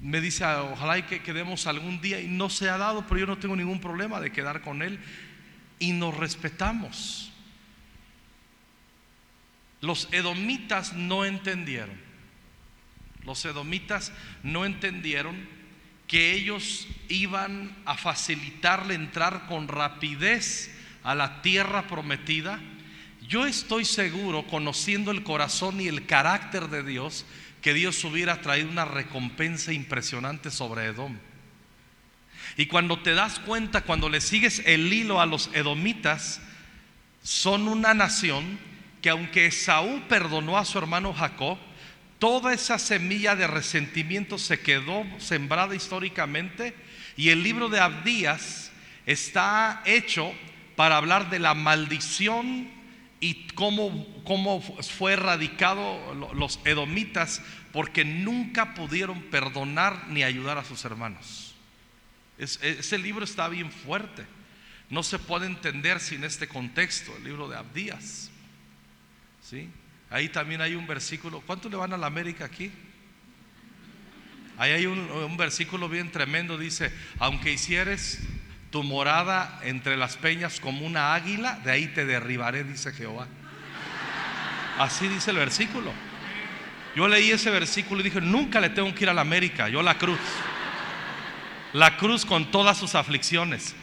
me 0.01 0.21
dice, 0.21 0.45
ojalá 0.45 1.05
que 1.07 1.23
quedemos 1.23 1.67
algún 1.67 1.99
día, 1.99 2.19
y 2.21 2.27
no 2.27 2.49
se 2.49 2.69
ha 2.69 2.77
dado, 2.77 3.05
pero 3.07 3.21
yo 3.21 3.25
no 3.25 3.37
tengo 3.37 3.55
ningún 3.55 3.79
problema 3.79 4.19
de 4.19 4.31
quedar 4.31 4.61
con 4.61 4.81
él, 4.81 4.99
y 5.79 5.93
nos 5.93 6.15
respetamos. 6.15 7.31
Los 9.81 10.07
edomitas 10.11 10.93
no 10.93 11.25
entendieron, 11.25 11.99
los 13.23 13.43
edomitas 13.45 14.11
no 14.43 14.65
entendieron 14.65 15.47
que 16.07 16.33
ellos 16.33 16.87
iban 17.09 17.75
a 17.85 17.95
facilitarle 17.95 18.93
entrar 18.93 19.47
con 19.47 19.67
rapidez 19.67 20.71
a 21.03 21.15
la 21.15 21.41
tierra 21.41 21.87
prometida, 21.87 22.59
yo 23.27 23.45
estoy 23.45 23.85
seguro, 23.85 24.45
conociendo 24.47 25.11
el 25.11 25.23
corazón 25.23 25.81
y 25.81 25.87
el 25.87 26.05
carácter 26.05 26.69
de 26.69 26.83
Dios, 26.83 27.25
que 27.61 27.73
Dios 27.73 28.03
hubiera 28.03 28.41
traído 28.41 28.69
una 28.69 28.85
recompensa 28.85 29.73
impresionante 29.73 30.51
sobre 30.51 30.85
Edom. 30.85 31.17
Y 32.57 32.67
cuando 32.67 32.99
te 32.99 33.15
das 33.15 33.39
cuenta, 33.39 33.81
cuando 33.81 34.09
le 34.09 34.21
sigues 34.21 34.61
el 34.65 34.93
hilo 34.93 35.19
a 35.19 35.25
los 35.25 35.49
edomitas, 35.53 36.39
son 37.23 37.67
una 37.67 37.95
nación 37.95 38.59
que 39.05 39.11
aunque 39.11 39.45
Esaú 39.45 40.01
perdonó 40.09 40.57
a 40.57 40.65
su 40.65 40.79
hermano 40.79 41.13
Jacob, 41.13 41.59
toda 42.17 42.55
esa 42.55 42.79
semilla 42.79 43.35
de 43.35 43.45
resentimiento 43.45 44.39
se 44.39 44.61
quedó 44.61 45.05
sembrada 45.19 45.75
históricamente 45.75 46.73
y 47.15 47.29
el 47.29 47.43
libro 47.43 47.69
de 47.69 47.79
Abdías 47.79 48.71
está 49.05 49.83
hecho 49.85 50.33
para 50.75 50.97
hablar 50.97 51.29
de 51.29 51.37
la 51.37 51.53
maldición 51.53 52.67
y 53.19 53.45
cómo, 53.53 54.07
cómo 54.23 54.59
fue 54.59 55.13
erradicado 55.13 55.99
los 56.33 56.59
edomitas 56.65 57.43
porque 57.73 58.05
nunca 58.05 58.73
pudieron 58.73 59.21
perdonar 59.21 60.07
ni 60.07 60.23
ayudar 60.23 60.57
a 60.57 60.65
sus 60.65 60.83
hermanos. 60.83 61.53
ese 62.39 62.97
libro 62.97 63.23
está 63.23 63.49
bien 63.49 63.71
fuerte. 63.71 64.25
No 64.89 65.03
se 65.03 65.19
puede 65.19 65.45
entender 65.45 65.99
sin 65.99 66.23
este 66.23 66.47
contexto, 66.47 67.15
el 67.17 67.25
libro 67.25 67.47
de 67.47 67.57
Abdías. 67.57 68.31
¿Sí? 69.47 69.69
Ahí 70.09 70.29
también 70.29 70.61
hay 70.61 70.73
un 70.73 70.87
versículo. 70.87 71.41
¿Cuánto 71.45 71.69
le 71.69 71.75
van 71.75 71.93
a 71.93 71.97
la 71.97 72.07
América 72.07 72.45
aquí? 72.45 72.71
Ahí 74.57 74.71
hay 74.71 74.85
un, 74.87 74.99
un 74.99 75.37
versículo 75.37 75.87
bien 75.87 76.11
tremendo. 76.11 76.57
Dice, 76.57 76.91
aunque 77.19 77.51
hicieres 77.51 78.21
tu 78.71 78.81
morada 78.81 79.59
entre 79.63 79.97
las 79.97 80.17
peñas 80.17 80.59
como 80.59 80.85
una 80.85 81.13
águila, 81.13 81.59
de 81.63 81.71
ahí 81.71 81.87
te 81.87 82.05
derribaré, 82.05 82.63
dice 82.63 82.91
Jehová. 82.91 83.27
Así 84.79 85.07
dice 85.07 85.29
el 85.29 85.37
versículo. 85.37 85.93
Yo 86.95 87.07
leí 87.07 87.29
ese 87.29 87.51
versículo 87.51 88.01
y 88.01 88.05
dije, 88.05 88.21
nunca 88.21 88.59
le 88.59 88.69
tengo 88.69 88.93
que 88.95 89.03
ir 89.03 89.09
a 89.09 89.13
la 89.13 89.21
América, 89.21 89.69
yo 89.69 89.83
la 89.83 89.97
cruz. 89.97 90.19
La 91.73 91.97
cruz 91.97 92.25
con 92.25 92.49
todas 92.49 92.77
sus 92.77 92.95
aflicciones. 92.95 93.75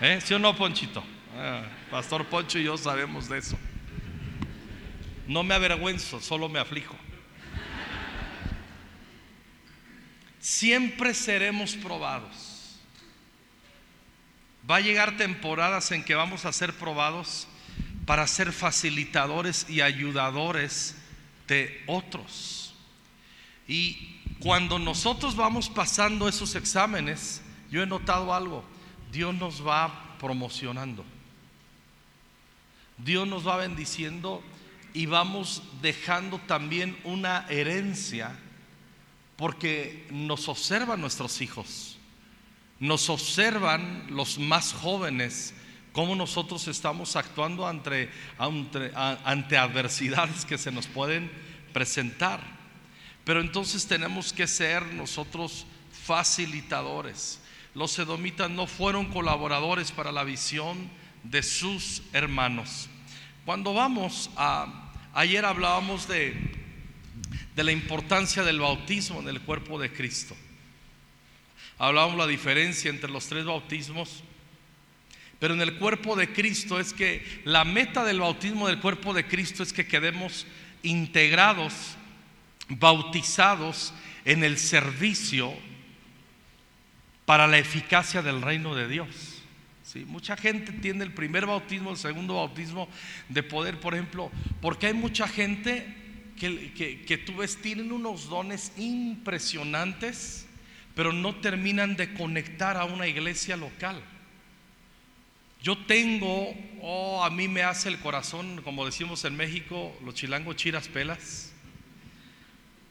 ¿Eh? 0.00 0.20
¿Sí 0.22 0.34
o 0.34 0.38
no, 0.38 0.54
Ponchito? 0.54 1.02
Ah, 1.36 1.62
Pastor 1.94 2.26
Poncho 2.26 2.58
y 2.58 2.64
yo 2.64 2.76
sabemos 2.76 3.28
de 3.28 3.38
eso. 3.38 3.56
No 5.28 5.44
me 5.44 5.54
avergüenzo, 5.54 6.20
solo 6.20 6.48
me 6.48 6.58
aflijo. 6.58 6.96
siempre 10.40 11.14
seremos 11.14 11.76
probados. 11.76 12.80
Va 14.68 14.78
a 14.78 14.80
llegar 14.80 15.16
temporadas 15.16 15.92
en 15.92 16.04
que 16.04 16.16
vamos 16.16 16.44
a 16.44 16.52
ser 16.52 16.74
probados 16.74 17.46
para 18.06 18.26
ser 18.26 18.50
facilitadores 18.50 19.70
y 19.70 19.80
ayudadores 19.80 20.96
de 21.46 21.80
otros. 21.86 22.74
Y 23.68 24.20
cuando 24.40 24.80
nosotros 24.80 25.36
vamos 25.36 25.68
pasando 25.68 26.28
esos 26.28 26.56
exámenes, 26.56 27.40
yo 27.70 27.84
he 27.84 27.86
notado 27.86 28.34
algo, 28.34 28.64
Dios 29.12 29.32
nos 29.32 29.64
va 29.64 30.16
promocionando. 30.18 31.13
Dios 32.98 33.26
nos 33.26 33.46
va 33.46 33.56
bendiciendo 33.56 34.42
y 34.92 35.06
vamos 35.06 35.62
dejando 35.82 36.38
también 36.38 36.96
una 37.04 37.46
herencia 37.48 38.38
porque 39.36 40.06
nos 40.10 40.48
observan 40.48 41.00
nuestros 41.00 41.40
hijos, 41.40 41.98
nos 42.78 43.10
observan 43.10 44.06
los 44.10 44.38
más 44.38 44.72
jóvenes, 44.72 45.54
cómo 45.92 46.14
nosotros 46.14 46.68
estamos 46.68 47.16
actuando 47.16 47.66
ante, 47.66 48.10
adversidades 48.38 50.44
que 50.44 50.58
se 50.58 50.70
nos 50.70 50.86
pueden 50.86 51.30
presentar. 51.72 52.40
Pero 53.24 53.40
entonces 53.40 53.86
tenemos 53.86 54.32
que 54.32 54.46
ser 54.46 54.84
nosotros 54.94 55.66
facilitadores. 56.04 57.40
Los 57.74 57.98
edomitas 57.98 58.50
no 58.50 58.66
fueron 58.66 59.06
colaboradores 59.06 59.90
para 59.90 60.12
la 60.12 60.24
visión 60.24 60.90
de 61.24 61.42
sus 61.42 62.02
hermanos. 62.12 62.88
Cuando 63.44 63.74
vamos 63.74 64.30
a, 64.36 64.92
ayer 65.12 65.44
hablábamos 65.44 66.06
de 66.06 66.64
de 67.54 67.64
la 67.64 67.72
importancia 67.72 68.42
del 68.42 68.60
bautismo 68.60 69.20
en 69.20 69.28
el 69.28 69.40
cuerpo 69.40 69.78
de 69.78 69.92
Cristo. 69.92 70.36
Hablábamos 71.78 72.18
la 72.18 72.26
diferencia 72.26 72.90
entre 72.90 73.10
los 73.10 73.26
tres 73.26 73.44
bautismos, 73.44 74.22
Pero 75.40 75.54
en 75.54 75.60
el 75.60 75.78
cuerpo 75.78 76.16
de 76.16 76.32
Cristo 76.32 76.80
es 76.80 76.94
que 76.94 77.42
la 77.44 77.64
meta 77.64 78.04
del 78.04 78.20
bautismo 78.20 78.68
del 78.68 78.78
cuerpo 78.78 79.12
de 79.12 79.26
Cristo 79.26 79.62
es 79.62 79.72
que 79.72 79.86
quedemos 79.86 80.46
integrados, 80.82 81.96
bautizados 82.68 83.92
en 84.24 84.42
el 84.42 84.56
servicio 84.56 85.52
para 87.26 87.46
la 87.46 87.58
eficacia 87.58 88.22
del 88.22 88.40
reino 88.40 88.74
de 88.74 88.88
Dios. 88.88 89.33
Mucha 90.06 90.36
gente 90.36 90.72
tiene 90.72 91.04
el 91.04 91.12
primer 91.12 91.46
bautismo, 91.46 91.90
el 91.90 91.96
segundo 91.96 92.34
bautismo 92.34 92.88
de 93.28 93.42
poder, 93.42 93.78
por 93.78 93.94
ejemplo, 93.94 94.30
porque 94.60 94.88
hay 94.88 94.94
mucha 94.94 95.28
gente 95.28 95.86
que, 96.38 96.72
que, 96.72 97.02
que 97.02 97.18
tú 97.18 97.36
ves, 97.36 97.60
tienen 97.60 97.92
unos 97.92 98.28
dones 98.28 98.72
impresionantes, 98.76 100.46
pero 100.94 101.12
no 101.12 101.36
terminan 101.36 101.96
de 101.96 102.12
conectar 102.14 102.76
a 102.76 102.84
una 102.84 103.06
iglesia 103.06 103.56
local. 103.56 104.02
Yo 105.62 105.78
tengo, 105.78 106.54
oh, 106.82 107.24
a 107.24 107.30
mí 107.30 107.48
me 107.48 107.62
hace 107.62 107.88
el 107.88 107.98
corazón, 107.98 108.60
como 108.62 108.84
decimos 108.84 109.24
en 109.24 109.34
México, 109.34 109.96
los 110.04 110.14
chilangos 110.14 110.56
chiras 110.56 110.88
pelas. 110.88 111.52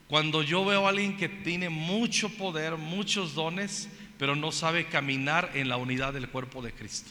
Cuando 0.08 0.42
yo 0.42 0.64
veo 0.64 0.84
a 0.84 0.90
alguien 0.90 1.16
que 1.16 1.28
tiene 1.28 1.68
mucho 1.68 2.28
poder, 2.28 2.76
muchos 2.76 3.34
dones, 3.34 3.88
pero 4.18 4.36
no 4.36 4.52
sabe 4.52 4.86
caminar 4.86 5.50
en 5.54 5.68
la 5.68 5.76
unidad 5.76 6.12
del 6.12 6.28
cuerpo 6.28 6.62
de 6.62 6.72
Cristo. 6.72 7.10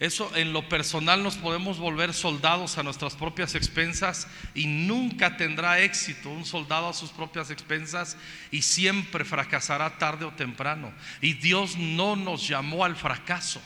Eso 0.00 0.34
en 0.34 0.52
lo 0.52 0.68
personal 0.68 1.22
nos 1.22 1.36
podemos 1.36 1.78
volver 1.78 2.12
soldados 2.12 2.78
a 2.78 2.82
nuestras 2.82 3.14
propias 3.14 3.54
expensas 3.54 4.26
y 4.52 4.66
nunca 4.66 5.36
tendrá 5.36 5.80
éxito 5.80 6.30
un 6.30 6.44
soldado 6.44 6.88
a 6.88 6.92
sus 6.92 7.10
propias 7.10 7.50
expensas 7.50 8.16
y 8.50 8.62
siempre 8.62 9.24
fracasará 9.24 9.96
tarde 9.96 10.24
o 10.24 10.32
temprano. 10.32 10.92
Y 11.20 11.34
Dios 11.34 11.76
no 11.78 12.16
nos 12.16 12.46
llamó 12.48 12.84
al 12.84 12.96
fracaso. 12.96 13.62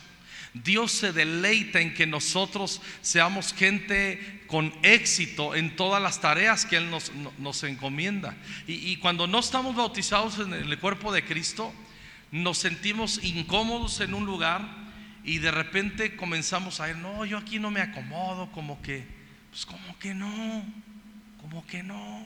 Dios 0.53 0.91
se 0.91 1.13
deleita 1.13 1.79
en 1.79 1.93
que 1.93 2.07
nosotros 2.07 2.81
seamos 3.01 3.53
gente 3.53 4.43
con 4.47 4.73
éxito 4.81 5.53
en 5.55 5.75
todas 5.75 6.01
las 6.01 6.21
tareas 6.21 6.65
que 6.65 6.77
Él 6.77 6.89
nos, 6.89 7.11
nos 7.37 7.63
encomienda. 7.63 8.35
Y, 8.67 8.73
y, 8.91 8.97
cuando 8.97 9.27
no 9.27 9.39
estamos 9.39 9.75
bautizados 9.75 10.39
en 10.39 10.53
el 10.53 10.79
cuerpo 10.79 11.13
de 11.13 11.23
Cristo, 11.23 11.73
nos 12.31 12.57
sentimos 12.57 13.23
incómodos 13.23 13.99
en 14.01 14.13
un 14.13 14.25
lugar 14.25 14.67
y 15.23 15.37
de 15.37 15.51
repente 15.51 16.15
comenzamos 16.15 16.79
a 16.79 16.89
ir, 16.89 16.95
no, 16.95 17.25
yo 17.25 17.37
aquí 17.37 17.59
no 17.59 17.69
me 17.69 17.81
acomodo, 17.81 18.51
como 18.51 18.81
que, 18.81 19.05
pues 19.51 19.65
como 19.65 19.97
que 19.99 20.13
no, 20.15 20.65
como 21.41 21.65
que 21.67 21.83
no. 21.83 22.25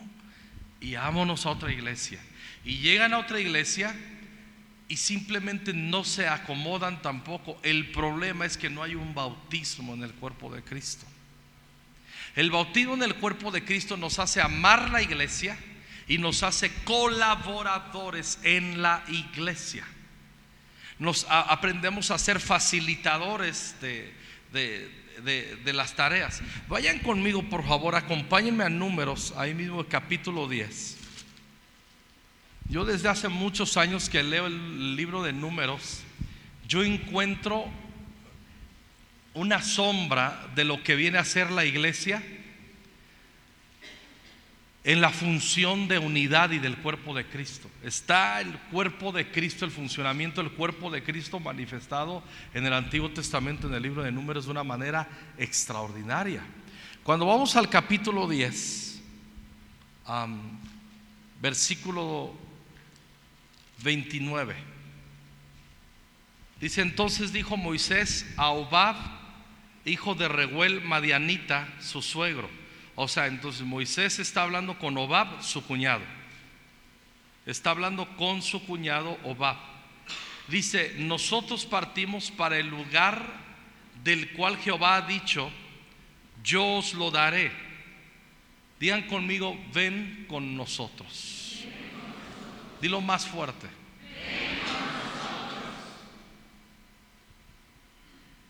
Y 0.80 0.96
vámonos 0.96 1.46
a 1.46 1.52
otra 1.52 1.72
iglesia. 1.72 2.20
Y 2.64 2.78
llegan 2.78 3.14
a 3.14 3.20
otra 3.20 3.40
iglesia 3.40 3.96
y 4.94 4.98
simplemente 4.98 5.74
no 5.74 6.04
se 6.04 6.28
acomodan 6.28 7.02
tampoco. 7.02 7.58
El 7.64 7.90
problema 7.90 8.46
es 8.46 8.58
que 8.58 8.70
no 8.70 8.84
hay 8.84 8.94
un 8.94 9.16
bautismo 9.16 9.96
en 9.96 10.04
el 10.04 10.12
cuerpo 10.14 10.54
de 10.54 10.62
Cristo. 10.62 11.08
El 12.36 12.52
bautismo 12.52 12.94
en 12.94 13.02
el 13.02 13.16
cuerpo 13.16 13.50
de 13.50 13.66
Cristo 13.66 13.98
nos 13.98 14.20
hace 14.20 14.40
amar 14.40 14.92
la 14.92 15.02
iglesia 15.02 15.58
y 16.08 16.20
nos 16.20 16.44
hace 16.44 16.72
colaboradores 16.84 18.38
en 18.44 18.84
la 18.84 19.04
iglesia. 19.08 19.84
Nos 21.00 21.26
aprendemos 21.28 22.12
a 22.12 22.20
ser 22.20 22.40
facilitadores 22.40 23.76
de, 23.82 24.14
de, 24.52 25.74
las 25.74 25.96
tareas. 25.96 26.44
Vayan 26.68 27.00
conmigo, 27.00 27.42
por 27.50 27.66
favor, 27.66 27.96
acompáñenme 27.96 28.64
a 28.64 28.70
números, 28.70 29.34
ahí 29.38 29.56
mismo 29.56 29.82
el 29.82 29.88
capítulo 29.88 30.48
10. 30.48 31.03
Yo 32.74 32.84
desde 32.86 33.08
hace 33.08 33.30
muchos 33.30 33.78
años 33.78 34.10
que 34.10 34.24
leo 34.24 34.48
el 34.48 34.96
libro 34.96 35.22
de 35.22 35.32
números, 35.32 36.02
yo 36.68 36.84
encuentro 36.84 37.66
una 39.36 39.62
sombra 39.62 40.48
de 40.56 40.64
lo 40.64 40.82
que 40.82 40.96
viene 40.96 41.20
a 41.20 41.24
ser 41.24 41.52
la 41.52 41.66
iglesia 41.66 42.24
en 44.84 45.02
la 45.02 45.12
función 45.12 45.88
de 45.88 46.00
unidad 46.00 46.50
y 46.50 46.58
del 46.58 46.78
cuerpo 46.78 47.14
de 47.14 47.28
Cristo. 47.28 47.70
Está 47.84 48.42
el 48.42 48.58
cuerpo 48.72 49.12
de 49.12 49.30
Cristo, 49.30 49.66
el 49.66 49.72
funcionamiento 49.72 50.42
del 50.42 50.54
cuerpo 50.54 50.90
de 50.90 51.04
Cristo 51.04 51.40
manifestado 51.40 52.24
en 52.56 52.66
el 52.66 52.74
Antiguo 52.74 53.12
Testamento, 53.12 53.68
en 53.68 53.76
el 53.76 53.84
libro 53.84 54.02
de 54.02 54.12
números, 54.12 54.46
de 54.46 54.52
una 54.52 54.64
manera 54.64 55.08
extraordinaria. 55.38 56.42
Cuando 57.04 57.28
vamos 57.28 57.56
al 57.56 57.70
capítulo 57.70 58.28
10, 58.28 59.00
um, 60.08 60.40
versículo 61.40 62.52
29. 63.84 64.56
Dice 66.60 66.82
entonces 66.82 67.34
dijo 67.34 67.58
Moisés 67.58 68.26
a 68.38 68.50
Obab, 68.50 68.96
hijo 69.86 70.16
de 70.16 70.30
Rehuel 70.30 70.82
Madianita, 70.82 71.68
su 71.82 72.02
suegro. 72.02 72.50
O 72.96 73.08
sea, 73.08 73.28
entonces 73.28 73.64
Moisés 73.64 74.20
está 74.20 74.44
hablando 74.44 74.80
con 74.80 74.98
Obab, 74.98 75.44
su 75.44 75.66
cuñado. 75.66 76.04
Está 77.46 77.72
hablando 77.72 78.08
con 78.16 78.42
su 78.42 78.66
cuñado 78.66 79.18
Obab. 79.24 79.58
Dice, 80.48 80.96
nosotros 81.00 81.66
partimos 81.66 82.32
para 82.32 82.58
el 82.58 82.68
lugar 82.68 83.22
del 84.04 84.32
cual 84.34 84.58
Jehová 84.58 84.98
ha 84.98 85.02
dicho, 85.02 85.52
yo 86.44 86.78
os 86.78 86.94
lo 86.94 87.12
daré. 87.12 87.52
Digan 88.80 89.04
conmigo, 89.04 89.58
ven 89.74 90.26
con 90.30 90.56
nosotros. 90.56 91.33
Dilo 92.84 93.00
más 93.00 93.26
fuerte. 93.26 93.66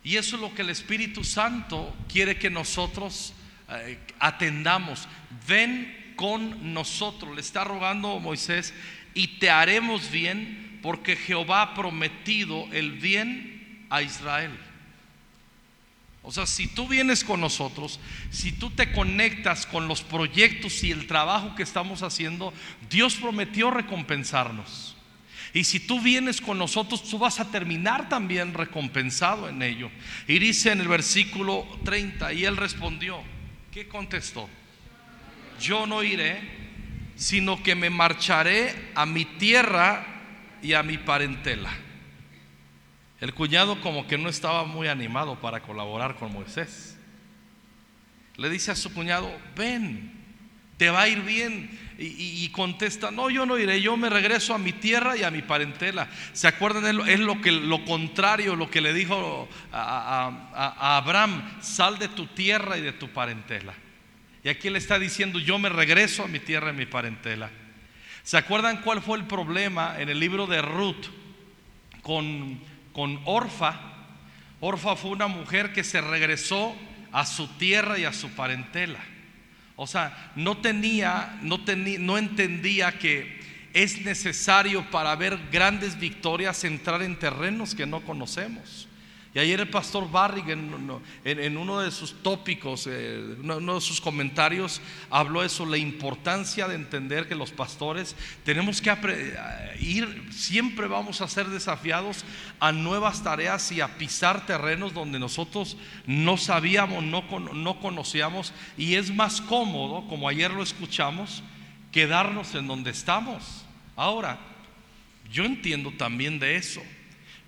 Y 0.04 0.17
eso 0.17 0.38
es 0.38 0.41
lo 0.41 0.56
que 0.56 0.63
el 0.63 0.72
Espíritu 0.72 1.24
Santo 1.24 1.96
quiere 2.12 2.39
que 2.39 2.50
nosotros 2.50 3.36
eh, 3.69 4.00
atendamos. 4.17 5.08
Ven 5.48 6.15
con 6.15 6.74
nosotros. 6.74 7.36
Le 7.36 7.41
está 7.41 7.63
rogando 7.63 8.19
Moisés 8.19 8.74
y 9.13 9.38
te 9.38 9.52
haremos 9.52 10.10
bien 10.10 10.80
porque 10.82 11.15
Jehová 11.15 11.62
ha 11.62 11.74
prometido 11.76 12.67
el 12.72 12.93
bien 12.93 13.86
a 13.91 14.02
Israel. 14.02 14.58
O 16.26 16.32
sea, 16.32 16.46
si 16.46 16.68
tú 16.68 16.88
vienes 16.88 17.26
con 17.26 17.42
nosotros, 17.42 18.00
si 18.32 18.54
tú 18.54 18.70
te 18.70 18.94
conectas 18.94 19.66
con 19.66 19.90
los 19.90 20.02
proyectos 20.02 20.82
y 20.86 20.92
el 20.92 21.06
trabajo 21.06 21.54
que 21.54 21.64
estamos 21.64 22.02
haciendo, 22.02 22.54
Dios 22.90 23.16
prometió 23.16 23.70
recompensarnos. 23.72 24.96
Y 25.54 25.66
si 25.66 25.82
tú 25.82 26.00
vienes 26.00 26.40
con 26.40 26.58
nosotros, 26.58 27.04
tú 27.04 27.20
vas 27.20 27.42
a 27.42 27.52
terminar 27.52 28.08
también 28.08 28.54
recompensado 28.54 29.50
en 29.50 29.62
ello. 29.62 29.92
Y 30.26 30.40
dice 30.40 30.72
en 30.72 30.80
el 30.80 30.88
versículo 30.88 31.68
30, 31.84 32.32
y 32.34 32.46
él 32.46 32.56
respondió, 32.56 33.22
¿qué 33.72 33.90
contestó? 33.90 34.50
Yo 35.60 35.86
no 35.86 36.04
iré, 36.04 36.40
sino 37.18 37.62
que 37.62 37.76
me 37.76 37.90
marcharé 37.90 38.92
a 38.96 39.06
mi 39.06 39.26
tierra 39.26 40.08
y 40.64 40.74
a 40.74 40.84
mi 40.84 40.98
parentela. 40.98 41.83
El 43.24 43.34
cuñado 43.34 43.80
como 43.80 44.06
que 44.06 44.18
no 44.18 44.28
estaba 44.28 44.66
muy 44.66 44.90
animado 44.90 45.40
para 45.40 45.62
colaborar 45.62 46.16
con 46.16 46.34
Moisés. 46.34 46.98
Le 48.36 48.50
dice 48.50 48.72
a 48.72 48.76
su 48.76 48.94
cuñado, 48.94 49.34
ven, 49.56 50.12
te 50.76 50.90
va 50.90 51.04
a 51.04 51.08
ir 51.08 51.22
bien. 51.22 51.80
Y, 51.98 52.50
contesta, 52.50 53.12
no, 53.12 53.30
yo 53.30 53.46
no 53.46 53.58
iré, 53.58 53.80
yo 53.80 53.96
me 53.96 54.10
regreso 54.10 54.54
a 54.54 54.58
mi 54.58 54.74
tierra 54.74 55.16
y 55.16 55.24
a 55.24 55.32
mi 55.32 55.42
parentela. 55.42 56.10
¿Se 56.34 56.50
acuerdan? 56.50 56.84
Es 57.08 57.20
lo, 57.22 57.40
que, 57.40 57.54
lo 57.54 57.86
contrario, 57.86 58.58
lo 58.58 58.70
que 58.70 58.82
le 58.82 58.94
dijo 58.94 59.48
a, 59.72 60.28
a, 60.54 60.74
a 60.76 60.98
Abraham, 60.98 61.62
sal 61.62 62.00
de 62.00 62.10
tu 62.10 62.28
tierra 62.28 62.78
y 62.78 62.82
de 62.82 62.92
tu 62.92 63.08
parentela. 63.08 63.74
Y 64.44 64.50
aquí 64.50 64.70
le 64.70 64.80
está 64.80 65.00
diciendo, 65.00 65.40
yo 65.40 65.58
me 65.60 65.70
regreso 65.70 66.26
a 66.26 66.28
mi 66.28 66.40
tierra 66.40 66.72
y 66.72 66.76
mi 66.76 66.88
parentela. 66.88 67.50
¿Se 68.24 68.36
acuerdan 68.36 68.82
cuál 68.82 69.02
fue 69.02 69.18
el 69.18 69.24
problema 69.24 69.96
en 69.98 70.10
el 70.10 70.20
libro 70.20 70.46
de 70.46 70.62
Ruth 70.62 71.06
con 72.02 72.73
con 72.94 73.20
Orfa. 73.26 73.80
Orfa 74.60 74.96
fue 74.96 75.12
una 75.12 75.28
mujer 75.28 75.74
que 75.74 75.84
se 75.84 76.00
regresó 76.00 76.74
a 77.12 77.26
su 77.26 77.48
tierra 77.58 78.00
y 78.00 78.06
a 78.06 78.14
su 78.14 78.30
parentela. 78.30 79.00
O 79.76 79.88
sea, 79.88 80.32
no 80.36 80.58
tenía, 80.58 81.38
no 81.42 81.66
tenía, 81.66 82.00
no 82.00 82.18
entendía 82.18 82.98
que 82.98 83.42
es 83.74 84.06
necesario 84.06 84.90
para 84.92 85.16
ver 85.16 85.38
grandes 85.52 86.00
victorias 86.00 86.64
entrar 86.64 87.02
en 87.02 87.18
terrenos 87.18 87.76
que 87.76 87.86
no 87.86 88.02
conocemos. 88.02 88.88
Y 89.36 89.39
ayer 89.39 89.60
el 89.62 89.69
pastor 89.69 90.12
Barrig 90.12 90.48
en, 90.50 91.58
uno 91.58 91.80
de 91.80 91.89
sus 91.89 92.22
tópicos, 92.22 92.88
eh, 92.88 93.36
uno 93.41 93.76
de 93.76 93.82
sus 93.82 94.00
comentarios, 94.00 94.80
habló 95.10 95.43
eso, 95.43 95.65
la 95.65 95.78
importancia 95.78 96.67
de 96.67 96.76
entender 96.76 97.28
que 97.28 97.34
los 97.34 97.52
pastores 97.52 98.15
tenemos 98.46 98.80
que 98.80 98.96
ir, 99.80 100.28
siempre 100.32 100.86
vamos 100.86 101.22
a 101.22 101.28
ser 101.28 101.48
desafiados 101.48 102.26
a 102.60 102.72
nuevas 102.72 103.24
tareas 103.24 103.72
y 103.72 103.82
a 103.82 103.98
pisar 103.98 104.46
terrenos 104.46 104.93
donde 104.93 105.17
nosotros 105.17 105.78
no 106.06 106.38
sabíamos, 106.38 107.04
no 107.04 107.80
conocíamos, 107.80 108.54
y 108.78 108.96
es 108.96 109.12
más 109.12 109.41
cómodo, 109.41 110.08
como 110.08 110.30
ayer 110.30 110.52
lo 110.52 110.62
escuchamos, 110.62 111.41
quedarnos 111.91 112.54
en 112.54 112.67
donde 112.67 112.91
estamos. 112.91 113.65
Ahora, 113.96 114.38
yo 115.32 115.43
entiendo 115.43 115.91
también 115.98 116.38
de 116.38 116.56
eso. 116.56 116.82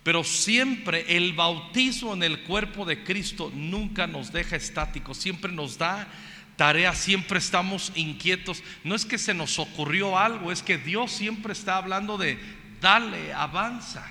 Pero 0.06 0.22
siempre 0.22 1.16
el 1.16 1.32
bautismo 1.32 2.14
en 2.14 2.22
el 2.22 2.44
cuerpo 2.44 2.84
de 2.84 3.02
Cristo 3.02 3.50
nunca 3.52 4.06
nos 4.06 4.30
deja 4.30 4.54
estáticos, 4.54 5.16
siempre 5.16 5.50
nos 5.50 5.78
da 5.78 6.06
tarea, 6.54 6.94
siempre 6.94 7.40
estamos 7.40 7.90
inquietos. 7.96 8.62
No 8.84 8.94
es 8.94 9.04
que 9.04 9.18
se 9.18 9.34
nos 9.34 9.58
ocurrió 9.58 10.16
algo, 10.16 10.52
es 10.52 10.62
que 10.62 10.78
Dios 10.78 11.10
siempre 11.10 11.52
está 11.52 11.76
hablando 11.76 12.18
de 12.18 12.38
dale, 12.80 13.34
avanza. 13.34 14.08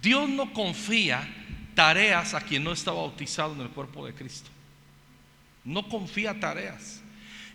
Dios 0.00 0.28
no 0.28 0.52
confía 0.52 1.28
tareas 1.74 2.32
a 2.32 2.40
quien 2.40 2.62
no 2.62 2.70
está 2.70 2.92
bautizado 2.92 3.52
en 3.54 3.62
el 3.62 3.70
cuerpo 3.70 4.06
de 4.06 4.14
Cristo. 4.14 4.48
No 5.64 5.88
confía 5.88 6.38
tareas. 6.38 7.02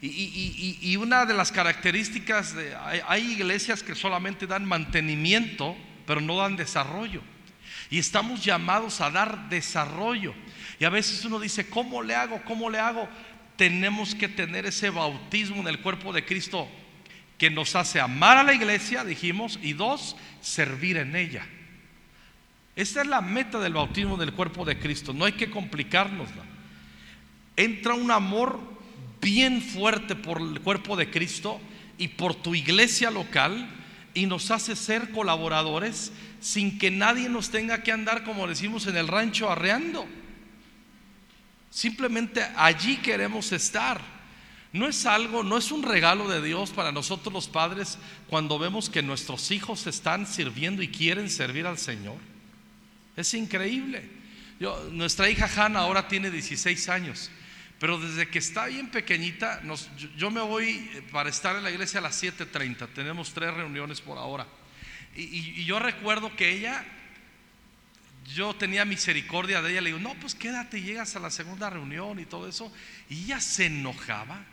Y, 0.02 0.94
una 0.98 1.26
de 1.26 1.34
las 1.34 1.54
características 1.54 2.54
de 2.54 2.76
hay 3.08 3.32
iglesias 3.32 3.82
que 3.82 3.96
solamente 3.96 4.46
dan 4.46 4.66
mantenimiento, 4.66 5.78
pero 6.06 6.20
no 6.20 6.36
dan 6.36 6.58
desarrollo. 6.58 7.22
Y 7.92 8.00
estamos 8.00 8.44
llamados 8.44 9.02
a 9.02 9.12
dar 9.12 9.50
desarrollo. 9.50 10.34
Y 10.80 10.86
a 10.86 10.90
veces 10.90 11.24
uno 11.26 11.40
dice, 11.40 11.70
¿cómo 11.70 12.02
le 12.02 12.16
hago? 12.16 12.42
¿Cómo 12.46 12.70
le 12.70 12.80
hago? 12.80 13.08
Tenemos 13.58 14.16
que 14.16 14.30
tener 14.30 14.66
ese 14.66 14.90
bautismo 14.90 15.58
en 15.58 15.68
el 15.68 15.82
cuerpo 15.82 16.14
de 16.14 16.26
Cristo 16.26 16.70
que 17.38 17.52
nos 17.52 17.76
hace 17.76 18.00
amar 18.00 18.38
a 18.38 18.44
la 18.44 18.54
iglesia, 18.54 19.04
dijimos, 19.04 19.60
y 19.62 19.74
dos, 19.74 20.16
servir 20.40 20.96
en 20.98 21.16
ella. 21.18 21.46
Esta 22.78 23.02
es 23.02 23.08
la 23.08 23.20
meta 23.20 23.60
del 23.60 23.74
bautismo 23.74 24.16
del 24.16 24.32
cuerpo 24.32 24.64
de 24.64 24.80
Cristo. 24.80 25.12
No 25.12 25.26
hay 25.26 25.34
que 25.34 25.52
complicarnos. 25.52 26.30
Entra 27.58 27.94
un 27.94 28.10
amor 28.10 28.60
bien 29.20 29.62
fuerte 29.62 30.16
por 30.16 30.40
el 30.40 30.62
cuerpo 30.62 30.96
de 30.96 31.10
Cristo 31.10 31.60
y 31.98 32.08
por 32.08 32.36
tu 32.36 32.56
iglesia 32.56 33.12
local 33.12 33.68
y 34.14 34.26
nos 34.26 34.52
hace 34.52 34.76
ser 34.76 35.12
colaboradores 35.12 36.12
sin 36.40 36.78
que 36.78 36.92
nadie 36.92 37.30
nos 37.30 37.50
tenga 37.50 37.84
que 37.84 37.92
andar, 37.92 38.24
como 38.24 38.48
decimos 38.48 38.88
en 38.88 38.98
el 38.98 39.08
rancho, 39.08 39.50
arreando. 39.50 40.08
Simplemente 41.70 42.44
allí 42.56 42.98
queremos 42.98 43.52
estar. 43.52 44.02
No 44.74 44.88
es 44.88 45.06
algo, 45.06 45.44
no 45.44 45.58
es 45.58 45.72
un 45.72 45.84
regalo 45.84 46.30
de 46.30 46.42
Dios 46.42 46.72
para 46.72 46.92
nosotros 46.92 47.34
los 47.34 47.48
padres 47.48 47.98
cuando 48.30 48.58
vemos 48.58 48.90
que 48.90 49.02
nuestros 49.02 49.52
hijos 49.52 49.86
están 49.88 50.26
sirviendo 50.26 50.82
y 50.82 50.88
quieren 50.88 51.30
servir 51.30 51.68
al 51.68 51.78
Señor. 51.78 52.18
Es 53.18 53.34
increíble. 53.34 54.10
Yo, 54.60 54.90
nuestra 54.92 55.30
hija 55.30 55.50
Hannah 55.54 55.80
ahora 55.80 56.08
tiene 56.08 56.32
16 56.32 56.88
años, 56.90 57.30
pero 57.82 57.98
desde 57.98 58.30
que 58.30 58.38
está 58.38 58.68
bien 58.68 58.90
pequeñita, 58.90 59.60
yo, 60.16 60.30
me 60.30 60.40
voy 60.40 60.88
para 61.12 61.32
estar 61.32 61.56
en 61.56 61.64
la 61.64 61.72
iglesia 61.72 62.00
a 62.00 62.04
las 62.04 62.24
7.30. 62.24 62.88
Tenemos 62.94 63.34
tres 63.34 63.56
reuniones 63.56 64.02
por 64.02 64.20
ahora. 64.20 64.46
Y, 65.16 65.66
yo 65.66 65.80
recuerdo 65.80 66.36
que 66.36 66.52
ella, 66.52 66.86
yo 68.36 68.54
tenía 68.54 68.86
misericordia 68.86 69.64
de 69.64 69.72
ella, 69.72 69.82
le 69.82 69.90
digo, 69.90 70.00
no, 70.00 70.14
pues 70.20 70.36
quédate, 70.36 70.80
llegas 70.80 71.16
a 71.16 71.20
la 71.20 71.32
segunda 71.32 71.72
reunión 71.72 72.20
y 72.20 72.26
todo 72.26 72.48
eso. 72.48 72.72
Y 73.10 73.24
ella 73.24 73.40
se 73.40 73.66
enojaba. 73.66 74.44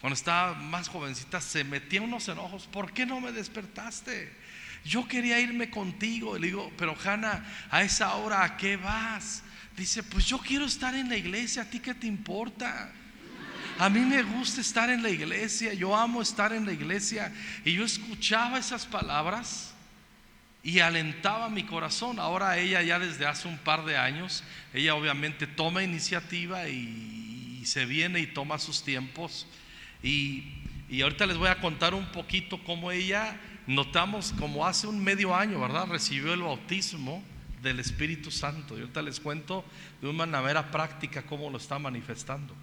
Cuando 0.00 0.14
estaba 0.14 0.54
más 0.54 0.86
jovencita, 0.86 1.40
se 1.40 1.64
metía 1.64 2.02
unos 2.02 2.28
enojos. 2.28 2.68
¿Por 2.68 2.92
qué 2.92 3.04
no 3.04 3.20
me 3.20 3.32
despertaste? 3.32 4.32
Yo 4.84 5.08
quería 5.08 5.40
irme 5.40 5.70
contigo. 5.70 6.38
Le 6.38 6.46
digo, 6.46 6.72
pero 6.78 6.96
Hanna, 7.04 7.44
a 7.68 7.82
esa 7.82 8.14
hora, 8.14 8.44
¿a 8.44 8.56
qué 8.56 8.76
vas? 8.76 9.42
Dice, 9.76 10.02
pues 10.04 10.26
yo 10.26 10.38
quiero 10.38 10.66
estar 10.66 10.94
en 10.94 11.08
la 11.08 11.16
iglesia, 11.16 11.62
¿a 11.62 11.64
ti 11.64 11.80
qué 11.80 11.94
te 11.94 12.06
importa? 12.06 12.92
A 13.78 13.88
mí 13.90 14.00
me 14.00 14.22
gusta 14.22 14.60
estar 14.60 14.88
en 14.88 15.02
la 15.02 15.10
iglesia, 15.10 15.74
yo 15.74 15.96
amo 15.96 16.22
estar 16.22 16.52
en 16.52 16.64
la 16.64 16.72
iglesia. 16.72 17.32
Y 17.64 17.72
yo 17.72 17.84
escuchaba 17.84 18.58
esas 18.58 18.86
palabras 18.86 19.74
y 20.62 20.78
alentaba 20.78 21.50
mi 21.50 21.64
corazón. 21.64 22.20
Ahora 22.20 22.56
ella 22.56 22.82
ya 22.82 23.00
desde 23.00 23.26
hace 23.26 23.48
un 23.48 23.58
par 23.58 23.84
de 23.84 23.96
años, 23.96 24.44
ella 24.72 24.94
obviamente 24.94 25.48
toma 25.48 25.82
iniciativa 25.82 26.68
y, 26.68 27.62
se 27.64 27.86
viene 27.86 28.20
y 28.20 28.26
toma 28.26 28.58
sus 28.58 28.84
tiempos. 28.84 29.46
Y, 30.02 30.44
y, 30.90 31.00
ahorita 31.00 31.24
les 31.24 31.38
voy 31.38 31.48
a 31.48 31.60
contar 31.60 31.94
un 31.94 32.12
poquito 32.12 32.62
cómo 32.62 32.92
ella, 32.92 33.40
notamos 33.66 34.34
como 34.38 34.66
hace 34.66 34.86
un 34.86 35.02
medio 35.02 35.34
año, 35.34 35.58
¿verdad? 35.58 35.86
Recibió 35.86 36.34
el 36.34 36.42
bautismo 36.42 37.24
del 37.64 37.80
Espíritu 37.80 38.30
Santo. 38.30 38.76
Y 38.76 38.82
ahorita 38.82 39.02
les 39.02 39.18
cuento 39.18 39.64
de 40.00 40.08
una 40.08 40.26
manera 40.26 40.70
práctica 40.70 41.22
cómo 41.22 41.50
lo 41.50 41.58
está 41.58 41.80
manifestando. 41.80 42.54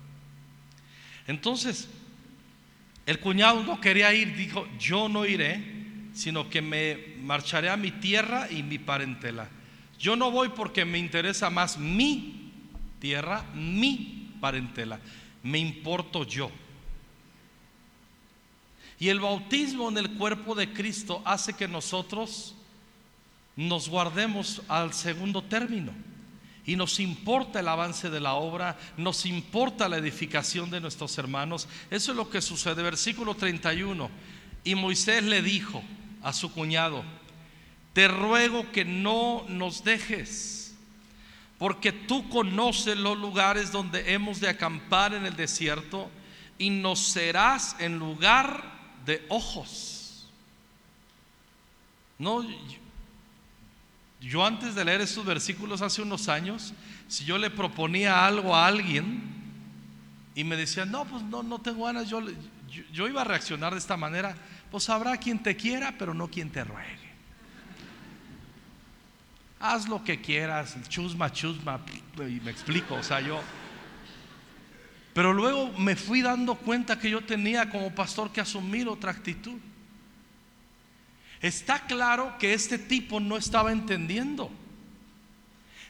Entonces, 1.28 1.90
el 3.06 3.20
cuñado 3.20 3.64
no 3.64 3.82
quería 3.82 4.14
ir, 4.14 4.36
dijo, 4.38 4.66
yo 4.80 5.10
no 5.10 5.26
iré 5.26 5.82
sino 6.14 6.50
que 6.50 6.62
me 6.62 7.16
marcharé 7.22 7.70
a 7.70 7.78
mi 7.78 7.92
tierra 7.92 8.48
y 8.50 8.64
mi 8.64 8.78
parentela. 8.78 9.50
Yo 9.98 10.16
no 10.16 10.32
voy 10.32 10.50
porque 10.50 10.84
me 10.86 10.98
interesa 10.98 11.50
más 11.50 11.78
mi 11.78 12.52
tierra, 13.00 13.46
mi 13.54 14.36
parentela. 14.40 15.00
Me 15.44 15.60
importo 15.60 16.26
yo. 16.26 16.52
Y 19.00 19.10
el 19.10 19.20
bautismo 19.20 19.90
en 19.90 19.98
el 19.98 20.12
cuerpo 20.12 20.54
de 20.54 20.72
Cristo 20.74 21.22
hace 21.26 21.54
que 21.54 21.68
nosotros 21.68 22.56
nos 23.56 23.90
guardemos 23.90 24.62
al 24.68 24.94
segundo 24.94 25.44
término. 25.44 25.92
Y 26.66 26.76
nos 26.76 27.00
importa 27.00 27.60
el 27.60 27.68
avance 27.68 28.10
de 28.10 28.20
la 28.20 28.36
obra, 28.36 28.78
nos 28.96 29.26
importa 29.26 29.90
la 29.90 29.98
edificación 29.98 30.70
de 30.70 30.80
nuestros 30.80 31.18
hermanos. 31.18 31.68
Eso 31.90 32.12
es 32.12 32.18
lo 32.18 32.30
que 32.30 32.42
sucede. 32.42 32.84
Versículo 32.84 33.34
31. 33.34 34.10
Y 34.64 34.76
Moisés 34.76 35.24
le 35.24 35.42
dijo, 35.42 35.84
a 36.22 36.34
su 36.34 36.52
cuñado, 36.52 37.04
te 37.94 38.08
ruego 38.08 38.72
que 38.72 38.86
no 38.86 39.44
nos 39.50 39.84
dejes, 39.84 40.76
porque 41.58 41.92
tú 41.92 42.30
conoces 42.30 42.98
los 42.98 43.18
lugares 43.18 43.72
donde 43.72 44.14
hemos 44.14 44.40
de 44.40 44.50
acampar 44.50 45.14
en 45.14 45.26
el 45.26 45.36
desierto 45.36 46.10
y 46.58 46.70
nos 46.70 47.00
serás 47.00 47.76
en 47.80 48.00
lugar 48.00 48.64
de 49.06 49.26
ojos. 49.30 50.28
No, 52.18 52.46
yo 54.22 54.46
antes 54.46 54.76
de 54.76 54.86
leer 54.86 55.02
estos 55.02 55.26
versículos 55.26 55.82
hace 55.82 56.02
unos 56.02 56.30
años, 56.30 56.74
si 57.08 57.26
yo 57.26 57.38
le 57.38 57.50
proponía 57.50 58.26
algo 58.26 58.56
a 58.56 58.68
alguien 58.68 59.22
y 60.36 60.44
me 60.44 60.56
decía, 60.56 60.86
no, 60.86 61.06
pues 61.06 61.24
no, 61.24 61.44
no 61.44 61.60
tengo 61.60 61.86
ganas, 61.86 62.08
yo, 62.08 62.22
yo 62.94 63.08
iba 63.08 63.22
a 63.22 63.26
reaccionar 63.26 63.74
de 63.74 63.80
esta 63.80 63.98
manera 63.98 64.36
pues 64.72 64.90
habrá 64.90 65.18
quien 65.18 65.38
te 65.38 65.56
quiera, 65.56 65.94
pero 66.00 66.14
no 66.14 66.30
quien 66.30 66.50
te 66.50 66.64
ruegue. 66.64 67.12
Haz 69.60 69.88
lo 69.88 70.04
que 70.04 70.22
quieras, 70.22 70.78
chusma, 70.88 71.32
chusma, 71.32 71.82
y 72.18 72.40
me 72.40 72.50
explico, 72.50 72.96
o 72.96 73.04
sea, 73.04 73.20
yo... 73.20 73.40
Pero 75.14 75.34
luego 75.34 75.74
me 75.78 75.98
fui 75.98 76.22
dando 76.22 76.56
cuenta 76.56 76.98
que 76.98 77.10
yo 77.10 77.22
tenía 77.22 77.70
como 77.70 77.94
pastor 77.94 78.32
que 78.32 78.40
asumir 78.40 78.88
otra 78.88 79.12
actitud. 79.12 79.60
Está 81.41 81.86
claro 81.86 82.36
que 82.38 82.54
este 82.54 82.77
tipo 82.77 83.19
no 83.19 83.38
estaba 83.38 83.71
entendiendo. 83.71 84.51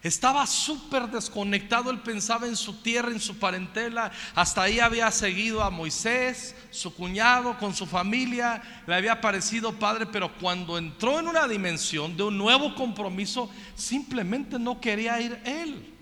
Estaba 0.04 0.48
súper 0.48 1.10
desconectado, 1.10 1.92
él 1.92 2.00
pensaba 2.00 2.48
en 2.48 2.56
su 2.56 2.82
tierra, 2.82 3.12
en 3.12 3.20
su 3.20 3.38
parentela. 3.38 4.12
Hasta 4.34 4.64
ahí 4.64 4.80
había 4.80 5.12
seguido 5.12 5.62
a 5.62 5.70
Moisés, 5.70 6.56
su 6.72 6.96
cuñado, 6.96 7.56
con 7.60 7.76
su 7.76 7.86
familia, 7.86 8.64
le 8.88 8.96
había 8.96 9.22
parecido 9.22 9.74
padre, 9.74 10.08
pero 10.08 10.34
cuando 10.38 10.80
entró 10.80 11.20
en 11.20 11.28
una 11.28 11.48
dimensión 11.48 12.18
de 12.18 12.24
un 12.24 12.38
nuevo 12.38 12.74
compromiso, 12.74 13.52
simplemente 13.76 14.58
no 14.58 14.82
quería 14.82 15.22
ir 15.22 15.40
él. 15.46 15.94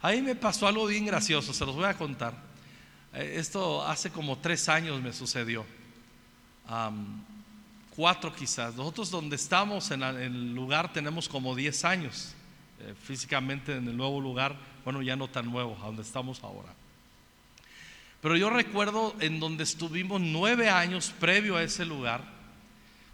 Ahí 0.00 0.22
me 0.22 0.36
pasó 0.36 0.68
algo 0.68 0.86
bien 0.86 1.04
gracioso, 1.04 1.52
se 1.52 1.66
los 1.66 1.74
voy 1.74 1.86
a 1.86 1.94
contar. 1.94 2.34
Eh, 3.12 3.34
esto 3.38 3.84
hace 3.84 4.10
como 4.10 4.38
tres 4.38 4.68
años 4.68 5.00
me 5.02 5.12
sucedió. 5.12 5.66
Cuatro 7.96 8.34
quizás. 8.34 8.74
Nosotros 8.74 9.10
donde 9.10 9.36
estamos 9.36 9.90
en 9.90 10.02
el 10.02 10.54
lugar 10.54 10.92
tenemos 10.92 11.28
como 11.28 11.54
diez 11.54 11.84
años. 11.84 12.34
Eh, 12.80 12.94
físicamente 13.02 13.76
en 13.76 13.88
el 13.88 13.96
nuevo 13.96 14.20
lugar, 14.20 14.56
bueno, 14.84 15.02
ya 15.02 15.14
no 15.14 15.28
tan 15.28 15.50
nuevo, 15.50 15.76
a 15.82 15.86
donde 15.86 16.02
estamos 16.02 16.42
ahora. 16.42 16.72
Pero 18.22 18.36
yo 18.36 18.48
recuerdo 18.48 19.14
en 19.20 19.38
donde 19.38 19.64
estuvimos 19.64 20.20
nueve 20.20 20.70
años 20.70 21.12
previo 21.20 21.56
a 21.56 21.62
ese 21.62 21.84
lugar, 21.84 22.22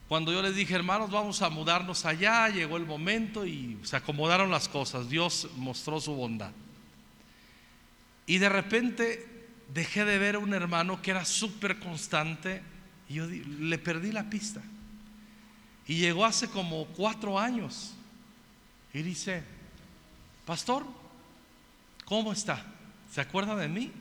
cuando 0.09 0.33
yo 0.33 0.41
les 0.41 0.55
dije, 0.55 0.75
hermanos, 0.75 1.11
vamos 1.11 1.43
a 1.43 1.51
mudarnos 1.51 2.05
allá, 2.07 2.49
llegó 2.49 2.77
el 2.77 2.87
momento 2.87 3.45
y 3.45 3.77
se 3.83 3.97
acomodaron 3.97 4.53
las 4.53 4.69
cosas, 4.69 5.09
Dios 5.09 5.49
mostró 5.57 6.01
su 6.01 6.15
bondad. 6.15 6.53
Y 8.25 8.39
de 8.39 8.49
repente 8.49 9.49
dejé 9.75 10.05
de 10.05 10.19
ver 10.19 10.37
a 10.37 10.39
un 10.39 10.55
hermano 10.55 11.03
que 11.03 11.11
era 11.11 11.25
súper 11.25 11.81
constante 11.81 12.63
y 13.09 13.15
yo 13.15 13.27
le 13.27 13.79
perdí 13.79 14.13
la 14.13 14.29
pista. 14.29 14.63
Y 15.87 15.97
llegó 15.97 16.25
hace 16.25 16.49
como 16.49 16.87
cuatro 16.87 17.39
años 17.39 17.95
y 18.93 19.03
dice, 19.03 19.43
pastor, 20.45 20.85
¿cómo 22.05 22.33
está? 22.33 22.65
¿Se 23.13 23.21
acuerda 23.21 23.55
de 23.55 23.69
mí? 23.69 23.93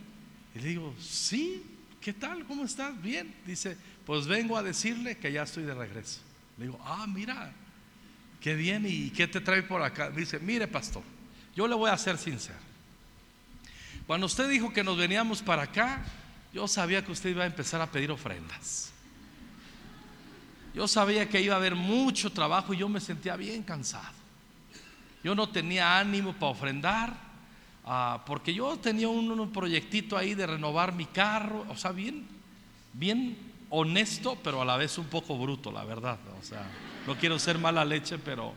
Y 0.54 0.58
le 0.58 0.68
digo, 0.68 0.94
sí, 0.98 1.62
¿qué 2.00 2.12
tal? 2.12 2.44
¿Cómo 2.46 2.64
estás? 2.64 3.00
Bien. 3.00 3.32
Dice, 3.46 3.76
pues 4.04 4.26
vengo 4.26 4.56
a 4.56 4.62
decirle 4.62 5.18
que 5.18 5.30
ya 5.30 5.42
estoy 5.42 5.64
de 5.64 5.74
regreso. 5.74 6.20
Le 6.58 6.64
digo, 6.64 6.80
ah, 6.84 7.06
mira, 7.06 7.52
qué 8.40 8.54
bien, 8.54 8.84
¿y 8.86 9.10
qué 9.10 9.28
te 9.28 9.40
trae 9.40 9.62
por 9.62 9.82
acá? 9.82 10.10
dice, 10.10 10.38
mire 10.40 10.66
pastor, 10.66 11.02
yo 11.54 11.68
le 11.68 11.74
voy 11.74 11.90
a 11.90 11.98
ser 11.98 12.18
sincero. 12.18 12.58
Cuando 14.06 14.26
usted 14.26 14.48
dijo 14.48 14.72
que 14.72 14.84
nos 14.84 14.96
veníamos 14.96 15.42
para 15.42 15.62
acá, 15.62 16.04
yo 16.52 16.66
sabía 16.66 17.04
que 17.04 17.12
usted 17.12 17.30
iba 17.30 17.42
a 17.42 17.46
empezar 17.46 17.80
a 17.80 17.90
pedir 17.90 18.10
ofrendas. 18.10 18.92
Yo 20.76 20.86
sabía 20.86 21.26
que 21.26 21.40
iba 21.40 21.54
a 21.54 21.56
haber 21.56 21.74
mucho 21.74 22.30
trabajo 22.30 22.74
y 22.74 22.76
yo 22.76 22.86
me 22.86 23.00
sentía 23.00 23.34
bien 23.34 23.62
cansado. 23.62 24.12
Yo 25.24 25.34
no 25.34 25.48
tenía 25.48 25.98
ánimo 25.98 26.34
para 26.34 26.52
ofrendar, 26.52 27.16
ah, 27.86 28.22
porque 28.26 28.52
yo 28.52 28.76
tenía 28.76 29.08
un, 29.08 29.50
proyectito 29.52 30.18
ahí 30.18 30.34
de 30.34 30.46
renovar 30.46 30.92
mi 30.92 31.06
carro, 31.06 31.64
o 31.70 31.76
sea, 31.78 31.92
bien, 31.92 32.26
bien 32.92 33.38
honesto, 33.70 34.36
pero 34.44 34.60
a 34.60 34.66
la 34.66 34.76
vez 34.76 34.98
un 34.98 35.06
poco 35.06 35.38
bruto, 35.38 35.72
la 35.72 35.82
verdad. 35.82 36.18
O 36.38 36.44
sea, 36.44 36.68
no 37.06 37.16
quiero 37.16 37.38
ser 37.38 37.56
mala 37.56 37.82
leche, 37.82 38.18
pero... 38.18 38.52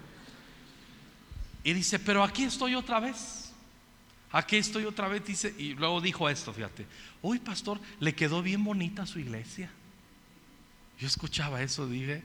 Y 1.63 1.71
dice, 1.71 1.99
pero 1.99 2.21
aquí 2.21 2.43
estoy 2.43 2.75
otra 2.75 2.99
vez. 2.99 3.53
Aquí 4.33 4.57
estoy 4.57 4.83
otra 4.83 5.07
vez, 5.07 5.25
dice, 5.25 5.55
y 5.57 5.73
luego 5.73 6.01
dijo 6.01 6.27
esto, 6.27 6.51
fíjate, 6.51 6.85
uy 7.21 7.39
pastor, 7.39 7.79
le 8.01 8.13
quedó 8.13 8.41
bien 8.41 8.61
bonita 8.61 9.05
su 9.05 9.19
iglesia. 9.19 9.71
Yo 10.99 11.07
escuchaba 11.07 11.61
eso, 11.61 11.87
dije, 11.87 12.21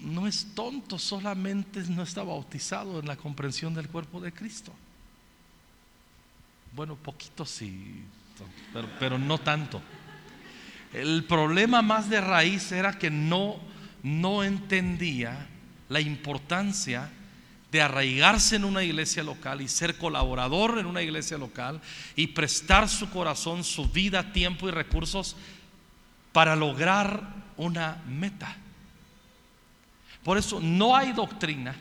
no 0.00 0.26
es 0.26 0.54
tonto, 0.54 0.98
solamente 0.98 1.82
no 1.88 2.02
está 2.02 2.22
bautizado 2.22 3.00
en 3.00 3.06
la 3.06 3.16
comprensión 3.16 3.74
del 3.74 3.88
cuerpo 3.88 4.20
de 4.20 4.32
Cristo. 4.32 4.72
Bueno, 6.72 6.96
poquito 6.96 7.44
sí, 7.44 8.02
pero, 8.72 8.88
pero 8.98 9.18
no 9.18 9.38
tanto. 9.38 9.80
El 10.92 11.24
problema 11.24 11.82
más 11.82 12.08
de 12.08 12.20
raíz 12.20 12.70
era 12.70 12.98
que 12.98 13.10
no, 13.10 13.56
no 14.02 14.44
entendía 14.44 15.48
la 15.88 16.00
importancia 16.00 17.10
de 17.72 17.82
arraigarse 17.82 18.54
en 18.54 18.64
una 18.64 18.84
iglesia 18.84 19.24
local 19.24 19.60
y 19.60 19.66
ser 19.66 19.98
colaborador 19.98 20.78
en 20.78 20.86
una 20.86 21.02
iglesia 21.02 21.36
local 21.38 21.80
y 22.14 22.28
prestar 22.28 22.88
su 22.88 23.10
corazón, 23.10 23.64
su 23.64 23.88
vida, 23.88 24.32
tiempo 24.32 24.68
y 24.68 24.70
recursos 24.70 25.34
para 26.34 26.56
lograr 26.56 27.22
una 27.56 28.02
meta. 28.08 28.56
Por 30.24 30.36
eso 30.36 30.58
no 30.58 30.96
hay 30.96 31.12
doctrina, 31.12 31.76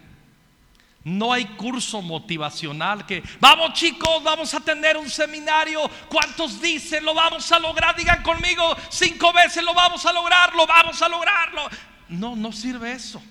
no 1.03 1.33
hay 1.33 1.45
curso 1.45 2.03
motivacional 2.03 3.03
que, 3.03 3.23
vamos 3.39 3.73
chicos, 3.73 4.23
vamos 4.23 4.53
a 4.53 4.59
tener 4.59 4.95
un 4.95 5.09
seminario. 5.09 5.89
¿Cuántos 6.07 6.61
dicen 6.61 7.03
lo 7.03 7.15
vamos 7.15 7.51
a 7.51 7.57
lograr? 7.57 7.95
Digan 7.95 8.21
conmigo 8.21 8.77
cinco 8.89 9.33
veces, 9.33 9.63
lo 9.63 9.73
vamos 9.73 10.05
a 10.05 10.13
lograr, 10.13 10.53
lo 10.53 10.67
vamos 10.67 11.01
a 11.01 11.09
lograrlo. 11.09 11.67
No, 12.09 12.35
no 12.35 12.51
sirve 12.51 12.91
eso. 12.91 13.23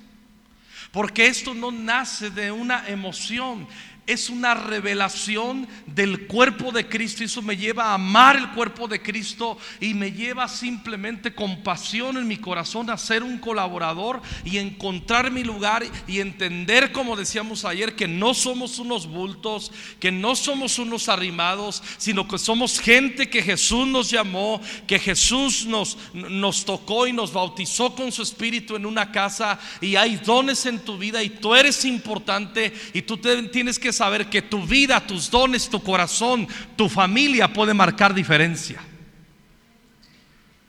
Porque 0.90 1.26
esto 1.26 1.54
no 1.54 1.70
nace 1.70 2.30
de 2.30 2.50
una 2.50 2.88
emoción, 2.88 3.68
es 4.06 4.30
una 4.30 4.54
revelación 4.54 5.68
del 5.86 6.26
cuerpo 6.26 6.72
de 6.72 6.88
Cristo. 6.88 7.22
Eso 7.22 7.40
me 7.40 7.56
lleva 7.56 7.86
a 7.86 7.94
amar 7.94 8.36
el 8.36 8.50
cuerpo 8.50 8.88
de 8.88 9.00
Cristo 9.00 9.56
y 9.80 9.94
me 9.94 10.10
lleva 10.10 10.48
simplemente 10.48 11.34
con 11.34 11.62
pasión 11.62 12.16
en 12.16 12.26
mi 12.26 12.36
corazón 12.36 12.90
a 12.90 12.98
ser 12.98 13.22
un 13.22 13.38
colaborador 13.38 14.20
y 14.44 14.58
encontrar 14.58 15.30
mi 15.30 15.44
lugar 15.44 15.84
y 16.08 16.18
entender, 16.18 16.90
como 16.90 17.16
decíamos 17.16 17.64
ayer, 17.64 17.94
que 17.94 18.08
no 18.08 18.34
somos 18.34 18.80
unos 18.80 19.06
bultos, 19.06 19.70
que 20.00 20.10
no 20.10 20.34
somos 20.34 20.78
unos 20.80 21.08
arrimados, 21.08 21.82
sino 21.96 22.26
que 22.26 22.38
somos 22.38 22.80
gente 22.80 23.30
que 23.30 23.42
Jesús 23.42 23.86
nos 23.86 24.10
llamó, 24.10 24.60
que 24.86 24.98
Jesús 24.98 25.64
nos, 25.66 25.96
nos 26.12 26.64
tocó 26.64 27.06
y 27.06 27.12
nos 27.12 27.32
bautizó 27.32 27.94
con 27.94 28.10
su 28.10 28.22
espíritu 28.22 28.74
en 28.74 28.84
una 28.84 29.12
casa 29.12 29.60
y 29.80 29.94
hay 29.94 30.16
dones 30.16 30.66
en 30.66 30.80
tu 30.80 30.98
vida 30.98 31.22
y 31.22 31.28
tú 31.30 31.54
eres 31.54 31.84
importante 31.84 32.72
y 32.92 33.02
tú 33.02 33.16
tienes 33.16 33.78
que 33.78 33.91
saber 33.92 34.28
que 34.28 34.42
tu 34.42 34.66
vida, 34.66 35.04
tus 35.06 35.30
dones, 35.30 35.68
tu 35.68 35.82
corazón, 35.82 36.48
tu 36.76 36.88
familia 36.88 37.52
puede 37.52 37.74
marcar 37.74 38.14
diferencia. 38.14 38.80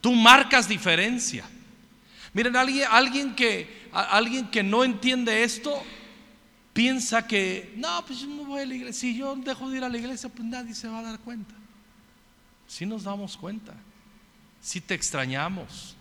Tú 0.00 0.12
marcas 0.12 0.68
diferencia. 0.68 1.44
Miren, 2.32 2.56
alguien, 2.56 2.86
alguien, 2.90 3.34
que, 3.34 3.88
alguien 3.92 4.48
que 4.48 4.62
no 4.62 4.84
entiende 4.84 5.44
esto 5.44 5.82
piensa 6.72 7.26
que, 7.26 7.72
no, 7.76 8.04
pues 8.04 8.20
yo 8.20 8.26
no 8.26 8.44
voy 8.44 8.62
a 8.62 8.66
la 8.66 8.74
iglesia. 8.74 9.00
Si 9.00 9.16
yo 9.16 9.34
dejo 9.36 9.70
de 9.70 9.78
ir 9.78 9.84
a 9.84 9.88
la 9.88 9.96
iglesia, 9.96 10.28
pues 10.28 10.46
nadie 10.46 10.74
se 10.74 10.88
va 10.88 10.98
a 10.98 11.02
dar 11.02 11.20
cuenta. 11.20 11.54
Si 12.66 12.84
nos 12.84 13.04
damos 13.04 13.36
cuenta, 13.36 13.72
si 14.60 14.80
te 14.80 14.94
extrañamos, 14.94 15.96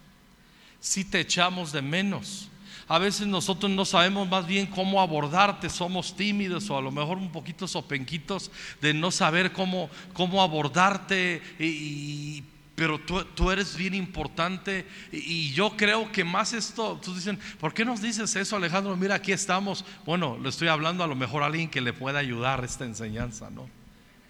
si 0.79 1.05
te 1.05 1.19
echamos 1.19 1.71
de 1.71 1.81
menos. 1.81 2.49
A 2.93 2.99
veces 2.99 3.25
nosotros 3.25 3.71
no 3.71 3.85
sabemos 3.85 4.29
más 4.29 4.45
bien 4.45 4.67
cómo 4.67 5.01
abordarte, 5.01 5.67
somos 5.67 6.15
tímidos 6.15 6.69
o 6.69 6.77
a 6.77 6.81
lo 6.81 6.91
mejor 6.91 7.17
un 7.17 7.31
poquito 7.31 7.67
sopenquitos 7.67 8.51
de 8.81 8.93
no 8.93 9.09
saber 9.09 9.51
cómo, 9.51 9.89
cómo 10.13 10.43
abordarte, 10.43 11.41
y, 11.57 12.43
pero 12.75 12.99
tú, 12.99 13.25
tú, 13.25 13.49
eres 13.49 13.75
bien 13.75 13.95
importante 13.95 14.85
y, 15.11 15.51
yo 15.53 15.75
creo 15.75 16.11
que 16.11 16.23
más 16.23 16.53
esto, 16.53 16.99
tú 17.03 17.15
dicen, 17.15 17.39
¿por 17.59 17.73
qué 17.73 17.83
nos 17.83 17.99
dices 17.99 18.35
eso 18.35 18.57
Alejandro? 18.57 18.95
Mira, 18.95 19.15
aquí 19.15 19.31
estamos. 19.31 19.83
Bueno, 20.05 20.37
le 20.39 20.49
estoy 20.49 20.67
hablando 20.67 21.03
a 21.03 21.07
lo 21.07 21.15
mejor 21.15 21.41
a 21.41 21.47
alguien 21.47 21.71
que 21.71 21.81
le 21.81 21.93
pueda 21.93 22.19
ayudar 22.19 22.63
esta 22.63 22.85
enseñanza, 22.85 23.49
¿no? 23.49 23.67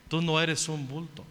Tú 0.07 0.21
no 0.21 0.39
eres 0.39 0.69
un 0.69 0.87
bulto. 0.87 1.25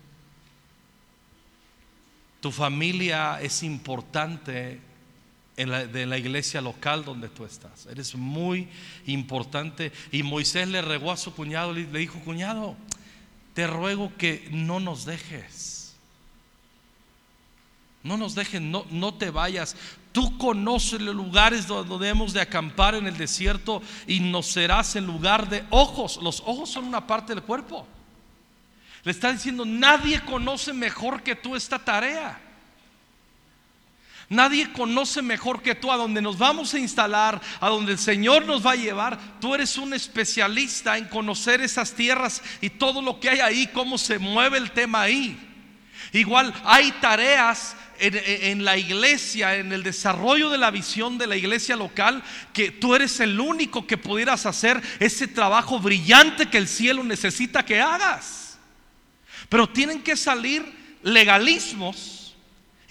Tu 2.42 2.53
familia 2.53 3.40
es 3.40 3.62
importante 3.62 4.92
de 5.57 6.07
la 6.07 6.19
iglesia 6.19 6.61
local 6.61 7.05
donde 7.05 7.29
tú 7.29 7.45
estás. 7.45 7.87
Eres 7.87 8.15
muy 8.15 8.69
importante. 9.07 9.93
Y 10.11 10.23
Moisés 10.23 10.69
le 10.69 10.83
regó 10.83 11.12
a 11.12 11.17
su 11.17 11.35
cuñado, 11.35 11.73
le 11.73 11.87
dijo, 11.87 12.19
cuñado, 12.21 12.77
te 13.55 13.67
ruego 13.67 14.12
que 14.17 14.49
no 14.51 14.81
nos 14.81 15.05
dejes. 15.05 15.95
No 18.03 18.17
nos 18.17 18.35
dejes, 18.35 18.61
no, 18.61 18.85
no 18.91 19.15
te 19.15 19.31
vayas. 19.31 19.77
Tú 20.11 20.37
conoces 20.38 21.01
los 21.01 21.15
lugares 21.15 21.67
donde 21.67 22.07
debemos 22.07 22.33
de 22.33 22.41
acampar 22.41 22.95
en 22.95 23.07
el 23.07 23.17
desierto 23.17 23.83
y 24.07 24.21
nos 24.21 24.47
serás 24.47 24.97
en 24.97 25.07
lugar 25.07 25.49
de 25.49 25.65
ojos. 25.71 26.19
Los 26.23 26.41
ojos 26.41 26.71
son 26.71 26.85
una 26.85 27.07
parte 27.07 27.35
del 27.35 27.45
cuerpo. 27.45 27.87
Le 29.05 29.12
está 29.12 29.33
diciendo, 29.33 29.65
nadie 29.65 30.21
conoce 30.25 30.73
mejor 30.73 31.23
que 31.23 31.37
tú 31.37 31.55
esta 31.57 31.79
tarea. 31.79 32.41
Nadie 34.29 34.73
conoce 34.73 35.21
mejor 35.21 35.63
que 35.63 35.75
tú 35.75 35.93
a 35.93 35.97
donde 35.97 36.23
nos 36.23 36.39
vamos 36.39 36.73
a 36.75 36.79
instalar, 36.79 37.41
a 37.61 37.69
donde 37.69 37.93
el 37.93 37.99
Señor 37.99 38.47
nos 38.47 38.65
va 38.65 38.73
a 38.73 38.77
llevar. 38.77 39.19
Tú 39.41 39.55
eres 39.55 39.77
un 39.77 39.93
especialista 39.93 40.97
en 40.97 41.07
conocer 41.07 41.61
esas 41.61 41.93
tierras 41.93 42.43
y 42.61 42.71
todo 42.71 43.03
lo 43.03 43.21
que 43.21 43.31
hay 43.31 43.41
ahí, 43.41 43.67
cómo 43.69 43.99
se 43.99 44.19
mueve 44.19 44.59
el 44.59 44.71
tema 44.71 45.03
ahí. 45.03 45.39
Igual 46.13 46.53
hay 46.65 46.93
tareas 46.93 47.77
en, 47.99 48.65
la 48.65 48.77
iglesia, 48.77 49.57
en 49.57 49.73
el 49.73 49.83
desarrollo 49.83 50.51
de 50.51 50.59
la 50.59 50.71
visión 50.71 51.19
de 51.19 51.27
la 51.27 51.37
iglesia 51.37 51.77
local, 51.77 52.23
que 52.53 52.71
tú 52.71 52.95
eres 52.95 53.21
el 53.21 53.39
único 53.39 53.87
que 53.87 53.97
pudieras 53.97 54.45
hacer 54.47 54.83
ese 54.99 55.29
trabajo 55.29 55.79
brillante 55.79 56.51
que 56.51 56.59
el 56.59 56.69
cielo 56.69 57.05
necesita 57.05 57.65
que 57.65 57.81
hagas. 57.81 58.59
Pero 59.49 59.69
tienen 59.69 60.03
que 60.03 60.17
salir 60.17 60.65
legalismos 61.03 62.22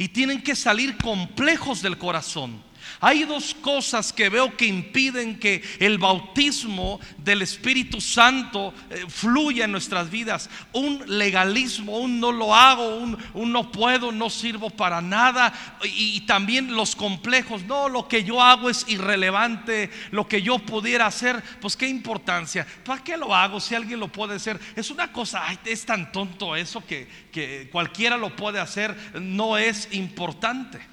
y 0.02 0.08
tienen 0.08 0.42
que 0.42 0.56
salir 0.56 0.98
complejos 0.98 1.84
del 1.84 1.96
corazón. 2.00 2.60
Hay 3.04 3.24
dos 3.24 3.56
cosas 3.56 4.14
que 4.14 4.30
veo 4.30 4.56
que 4.56 4.68
impiden 4.68 5.40
que 5.40 5.64
el 5.80 5.98
bautismo 5.98 7.00
del 7.18 7.42
Espíritu 7.42 8.00
Santo 8.00 8.76
eh, 8.92 9.06
fluya 9.10 9.66
en 9.66 9.72
nuestras 9.72 10.12
vidas. 10.12 10.52
Un 10.72 11.04
legalismo, 11.08 11.98
un 11.98 12.20
no 12.20 12.32
lo 12.32 12.54
hago, 12.54 12.98
un, 12.98 13.52
no 13.52 13.72
puedo, 13.72 14.12
no 14.12 14.30
sirvo 14.30 14.70
para 14.70 15.02
nada. 15.02 15.52
Y, 15.84 16.22
también 16.28 16.76
los 16.76 16.96
complejos, 16.96 17.64
no, 17.64 17.90
lo 17.90 18.08
que 18.08 18.24
yo 18.24 18.40
hago 18.40 18.70
es 18.70 18.86
irrelevante, 18.88 19.90
lo 20.12 20.28
que 20.28 20.44
yo 20.44 20.60
pudiera 20.60 21.08
hacer, 21.08 21.42
pues 21.60 21.76
qué 21.76 21.88
importancia. 21.88 22.68
¿Para 22.86 23.04
qué 23.04 23.18
lo 23.18 23.34
hago 23.34 23.60
si 23.60 23.74
alguien 23.74 24.00
lo 24.00 24.10
puede 24.10 24.36
hacer? 24.36 24.60
Es 24.76 24.92
una 24.92 25.12
cosa, 25.12 25.42
es 25.66 25.86
tan 25.88 26.12
tonto 26.12 26.56
eso 26.56 26.86
que, 26.86 27.08
que 27.32 27.68
cualquiera 27.72 28.16
lo 28.16 28.36
puede 28.36 28.60
hacer, 28.60 28.96
no 29.16 29.58
es 29.58 29.92
importante. 29.92 30.92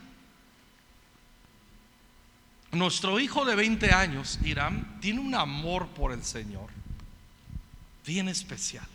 Nuestro 2.73 3.19
hijo 3.19 3.45
de 3.45 3.55
20 3.55 3.93
años, 3.93 4.39
Irán, 4.45 4.99
tiene 5.01 5.21
un 5.21 5.35
amor 5.35 5.89
por 5.89 6.13
el 6.13 6.23
Señor 6.23 6.69
bien 8.05 8.29
especial. 8.29 8.87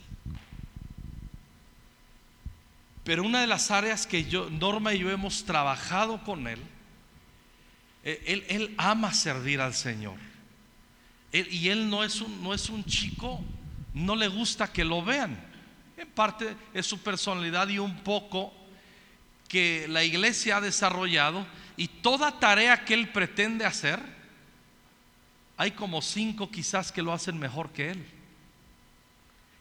Pero 3.04 3.24
una 3.24 3.42
de 3.42 3.48
las 3.48 3.70
áreas 3.70 4.08
que 4.08 4.26
yo, 4.26 4.50
Norma 4.50 4.94
y 4.94 5.00
yo 5.00 5.12
hemos 5.12 5.44
trabajado 5.44 6.24
con 6.24 6.48
él, 6.48 6.60
eh, 8.04 8.46
él, 8.50 8.74
ama 8.78 9.14
servir 9.14 9.62
al 9.62 9.74
Señor. 9.74 10.18
y 11.32 11.70
él 11.70 11.90
no 11.90 12.04
es, 12.04 12.22
un, 12.22 12.44
no 12.44 12.54
es 12.54 12.70
un 12.70 12.86
chico, 12.86 13.44
no 13.94 14.16
le 14.16 14.28
gusta 14.28 14.72
que 14.72 14.84
lo 14.84 15.04
vean. 15.04 15.40
En 15.98 16.10
parte 16.10 16.56
es 16.74 16.86
su 16.86 17.00
personalidad 17.00 17.68
y 17.70 17.80
un 17.80 18.04
poco 18.04 18.54
que 19.54 19.86
la 19.88 20.04
iglesia 20.04 20.58
ha 20.58 20.62
desarrollado 20.62 21.46
y 21.78 21.88
toda 21.88 22.40
tarea 22.40 22.86
que 22.86 22.96
él 22.96 23.10
pretende 23.10 23.66
hacer, 23.66 24.02
hay 25.58 25.70
como 25.70 26.02
cinco 26.02 26.50
quizás 26.50 26.92
que 26.92 27.04
lo 27.04 27.14
hacen 27.14 27.38
mejor 27.38 27.70
que 27.70 27.92
él. 27.92 28.04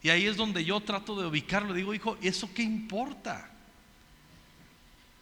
Y 0.01 0.09
ahí 0.09 0.25
es 0.25 0.35
donde 0.35 0.65
yo 0.65 0.79
trato 0.79 1.21
de 1.21 1.27
ubicarlo. 1.27 1.75
Digo, 1.75 1.93
hijo, 1.93 2.17
¿eso 2.23 2.49
qué 2.55 2.63
importa? 2.63 3.51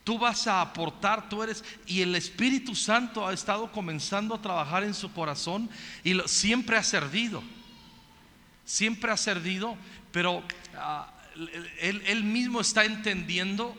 Tú 0.05 0.17
vas 0.17 0.47
a 0.47 0.61
aportar, 0.61 1.27
tú 1.27 1.43
eres, 1.43 1.65
y 1.85 1.99
el 1.99 2.15
Espíritu 2.15 2.73
Santo 2.73 3.27
ha 3.27 3.33
estado 3.33 3.73
comenzando 3.73 4.35
a 4.35 4.41
trabajar 4.41 4.85
en 4.85 4.93
su 4.93 5.11
corazón 5.11 5.69
y 6.01 6.17
siempre 6.27 6.77
ha 6.77 6.83
servido, 6.83 7.43
siempre 8.63 9.11
ha 9.11 9.17
servido, 9.17 9.75
pero 10.13 10.41
ah, 10.77 11.11
él 11.81 12.23
mismo 12.23 12.61
está 12.61 12.85
entendiendo 12.85 13.75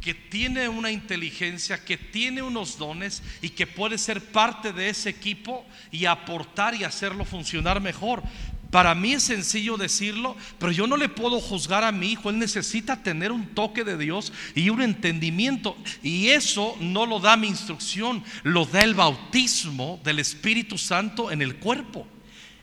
que 0.00 0.14
tiene 0.14 0.68
una 0.68 0.90
inteligencia, 0.90 1.84
que 1.84 1.96
tiene 1.96 2.42
unos 2.42 2.78
dones 2.78 3.22
y 3.42 3.50
que 3.50 3.66
puede 3.66 3.98
ser 3.98 4.20
parte 4.20 4.72
de 4.72 4.88
ese 4.88 5.10
equipo 5.10 5.64
y 5.90 6.04
aportar 6.04 6.74
y 6.74 6.84
hacerlo 6.84 7.24
funcionar 7.24 7.80
mejor. 7.80 8.22
Para 8.70 8.94
mí 8.94 9.12
es 9.12 9.22
sencillo 9.22 9.76
decirlo, 9.76 10.36
pero 10.58 10.72
yo 10.72 10.86
no 10.86 10.96
le 10.96 11.08
puedo 11.08 11.40
juzgar 11.40 11.84
a 11.84 11.92
mi 11.92 12.12
hijo. 12.12 12.30
Él 12.30 12.38
necesita 12.38 13.02
tener 13.02 13.32
un 13.32 13.46
toque 13.54 13.84
de 13.84 13.96
Dios 13.96 14.32
y 14.54 14.68
un 14.70 14.82
entendimiento. 14.82 15.76
Y 16.02 16.28
eso 16.28 16.76
no 16.80 17.06
lo 17.06 17.20
da 17.20 17.36
mi 17.36 17.46
instrucción, 17.46 18.22
lo 18.42 18.66
da 18.66 18.82
el 18.82 18.94
bautismo 18.94 20.00
del 20.04 20.18
Espíritu 20.18 20.78
Santo 20.78 21.30
en 21.30 21.42
el 21.42 21.56
cuerpo. 21.56 22.06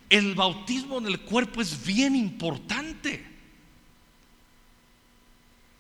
El 0.10 0.36
bautismo 0.36 0.98
en 1.00 1.08
el 1.08 1.22
cuerpo 1.22 1.62
es 1.62 1.84
bien 1.86 2.15
importante. 2.15 3.33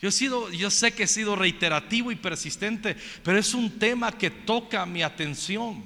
Yo, 0.03 0.09
he 0.09 0.11
sido, 0.11 0.51
yo 0.51 0.69
sé 0.69 0.91
que 0.91 1.03
he 1.03 1.07
sido 1.07 1.33
reiterativo 1.33 2.11
y 2.11 2.17
persistente, 2.17 2.97
pero 3.23 3.39
es 3.39 3.53
un 3.53 3.79
tema 3.79 4.11
que 4.11 4.29
toca 4.29 4.85
mi 4.85 5.01
atención. 5.01 5.81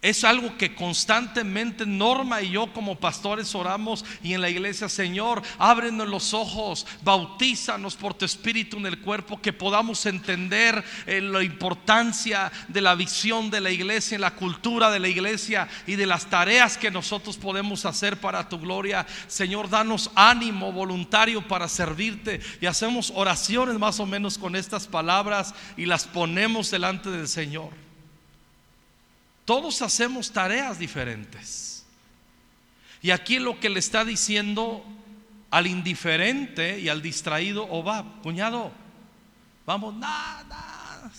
Es 0.00 0.22
algo 0.22 0.56
que 0.56 0.76
constantemente 0.76 1.84
Norma 1.84 2.40
y 2.40 2.50
yo 2.50 2.72
como 2.72 3.00
pastores 3.00 3.52
oramos 3.56 4.04
y 4.22 4.32
en 4.32 4.40
la 4.40 4.48
iglesia, 4.48 4.88
Señor, 4.88 5.42
ábrenos 5.58 6.06
los 6.06 6.34
ojos, 6.34 6.86
bautízanos 7.02 7.96
por 7.96 8.14
tu 8.14 8.24
espíritu 8.24 8.76
en 8.76 8.86
el 8.86 9.00
cuerpo, 9.00 9.42
que 9.42 9.52
podamos 9.52 10.06
entender 10.06 10.84
eh, 11.04 11.20
la 11.20 11.42
importancia 11.42 12.52
de 12.68 12.80
la 12.80 12.94
visión 12.94 13.50
de 13.50 13.60
la 13.60 13.72
iglesia, 13.72 14.20
la 14.20 14.36
cultura 14.36 14.92
de 14.92 15.00
la 15.00 15.08
iglesia 15.08 15.66
y 15.84 15.96
de 15.96 16.06
las 16.06 16.26
tareas 16.26 16.78
que 16.78 16.92
nosotros 16.92 17.36
podemos 17.36 17.84
hacer 17.84 18.20
para 18.20 18.48
tu 18.48 18.60
gloria. 18.60 19.04
Señor, 19.26 19.68
danos 19.68 20.12
ánimo 20.14 20.70
voluntario 20.70 21.48
para 21.48 21.66
servirte 21.66 22.40
y 22.60 22.66
hacemos 22.66 23.12
oraciones 23.16 23.76
más 23.80 23.98
o 23.98 24.06
menos 24.06 24.38
con 24.38 24.54
estas 24.54 24.86
palabras 24.86 25.56
y 25.76 25.86
las 25.86 26.04
ponemos 26.04 26.70
delante 26.70 27.10
del 27.10 27.26
Señor. 27.26 27.87
Todos 29.48 29.80
hacemos 29.80 30.30
tareas 30.30 30.78
diferentes. 30.78 31.86
Y 33.00 33.12
aquí 33.12 33.38
lo 33.38 33.58
que 33.58 33.70
le 33.70 33.78
está 33.78 34.04
diciendo 34.04 34.84
al 35.50 35.66
indiferente 35.66 36.78
y 36.78 36.90
al 36.90 37.00
distraído, 37.00 37.66
o 37.66 37.82
va, 37.82 38.20
cuñado, 38.22 38.70
vamos, 39.64 39.94
nada, 39.94 41.10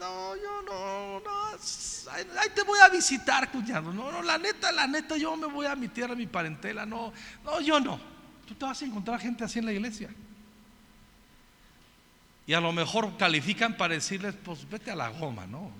no, 0.00 0.34
yo 0.34 0.62
no, 0.62 1.20
no, 1.20 2.10
ahí 2.10 2.48
te 2.54 2.62
voy 2.62 2.78
a 2.80 2.88
visitar, 2.88 3.52
cuñado. 3.52 3.92
No, 3.92 4.10
no, 4.10 4.22
la 4.22 4.38
neta, 4.38 4.72
la 4.72 4.86
neta, 4.86 5.18
yo 5.18 5.36
me 5.36 5.46
voy 5.46 5.66
a 5.66 5.76
mi 5.76 5.88
tierra, 5.88 6.14
mi 6.14 6.26
parentela, 6.26 6.86
no, 6.86 7.12
no, 7.44 7.60
yo 7.60 7.80
no. 7.80 8.00
Tú 8.48 8.54
te 8.54 8.64
vas 8.64 8.80
a 8.80 8.84
encontrar 8.86 9.20
gente 9.20 9.44
así 9.44 9.58
en 9.58 9.66
la 9.66 9.72
iglesia. 9.72 10.08
Y 12.46 12.54
a 12.54 12.62
lo 12.62 12.72
mejor 12.72 13.18
califican 13.18 13.76
para 13.76 13.92
decirles, 13.92 14.34
pues 14.42 14.66
vete 14.70 14.90
a 14.90 14.96
la 14.96 15.10
goma, 15.10 15.46
¿no? 15.46 15.70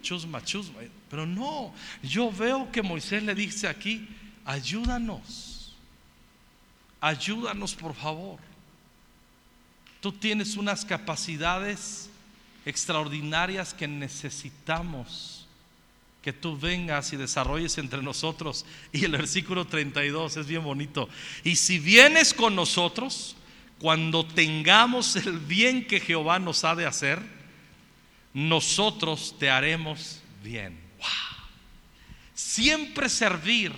Chusma, 0.00 0.42
chusma. 0.42 0.80
Pero 1.08 1.26
no, 1.26 1.72
yo 2.02 2.30
veo 2.30 2.70
que 2.70 2.82
Moisés 2.82 3.22
le 3.22 3.34
dice 3.34 3.68
aquí, 3.68 4.08
ayúdanos, 4.44 5.74
ayúdanos 7.00 7.74
por 7.74 7.94
favor. 7.94 8.38
Tú 10.00 10.12
tienes 10.12 10.56
unas 10.56 10.84
capacidades 10.84 12.08
extraordinarias 12.64 13.74
que 13.74 13.88
necesitamos 13.88 15.40
que 16.22 16.32
tú 16.32 16.58
vengas 16.58 17.12
y 17.12 17.16
desarrolles 17.16 17.78
entre 17.78 18.02
nosotros. 18.02 18.66
Y 18.92 19.04
el 19.04 19.12
versículo 19.12 19.66
32 19.66 20.36
es 20.36 20.46
bien 20.46 20.62
bonito. 20.62 21.08
Y 21.44 21.56
si 21.56 21.78
vienes 21.78 22.34
con 22.34 22.54
nosotros, 22.54 23.36
cuando 23.78 24.26
tengamos 24.26 25.16
el 25.16 25.38
bien 25.38 25.86
que 25.86 26.00
Jehová 26.00 26.38
nos 26.38 26.64
ha 26.64 26.74
de 26.74 26.86
hacer, 26.86 27.39
nosotros 28.32 29.36
te 29.38 29.50
haremos 29.50 30.20
bien. 30.42 30.78
Siempre 32.34 33.08
servir 33.08 33.72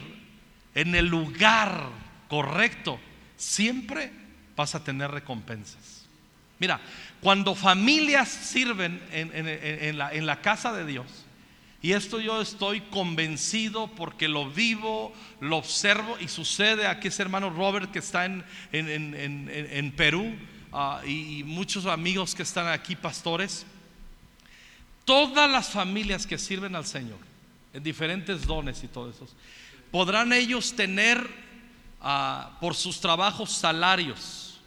en 0.74 0.94
el 0.94 1.06
lugar 1.06 1.88
correcto, 2.28 2.98
siempre 3.36 4.12
vas 4.56 4.74
a 4.74 4.84
tener 4.84 5.10
recompensas. 5.10 6.06
Mira, 6.58 6.80
cuando 7.20 7.54
familias 7.54 8.28
sirven 8.28 9.02
en, 9.10 10.26
la, 10.26 10.40
casa 10.40 10.72
de 10.72 10.86
Dios, 10.86 11.06
y 11.82 11.92
esto 11.92 12.20
yo 12.20 12.40
estoy 12.40 12.80
convencido 12.82 13.88
porque 13.88 14.28
lo 14.28 14.48
vivo, 14.48 15.12
lo 15.40 15.56
observo 15.56 16.16
y 16.20 16.28
sucede 16.28 16.86
aquí 16.86 17.08
ese 17.08 17.22
hermano 17.22 17.50
Robert 17.50 17.90
que 17.90 17.98
está 17.98 18.24
en, 18.24 18.44
en 18.70 19.92
Perú 19.96 20.36
ah, 20.72 21.02
y 21.04 21.42
muchos 21.44 21.86
amigos 21.86 22.34
que 22.34 22.44
están 22.44 22.68
aquí, 22.68 22.94
pastores. 22.94 23.66
Todas 25.04 25.50
las 25.50 25.70
familias 25.70 26.26
que 26.26 26.38
sirven 26.38 26.76
al 26.76 26.86
Señor, 26.86 27.18
en 27.72 27.82
diferentes 27.82 28.46
dones 28.46 28.82
y 28.84 28.88
todo 28.88 29.10
eso, 29.10 29.26
podrán 29.90 30.32
ellos 30.32 30.74
tener 30.74 31.28
ah, 32.00 32.50
por 32.60 32.74
sus 32.74 33.00
trabajos 33.00 33.50
salarios, 33.50 34.60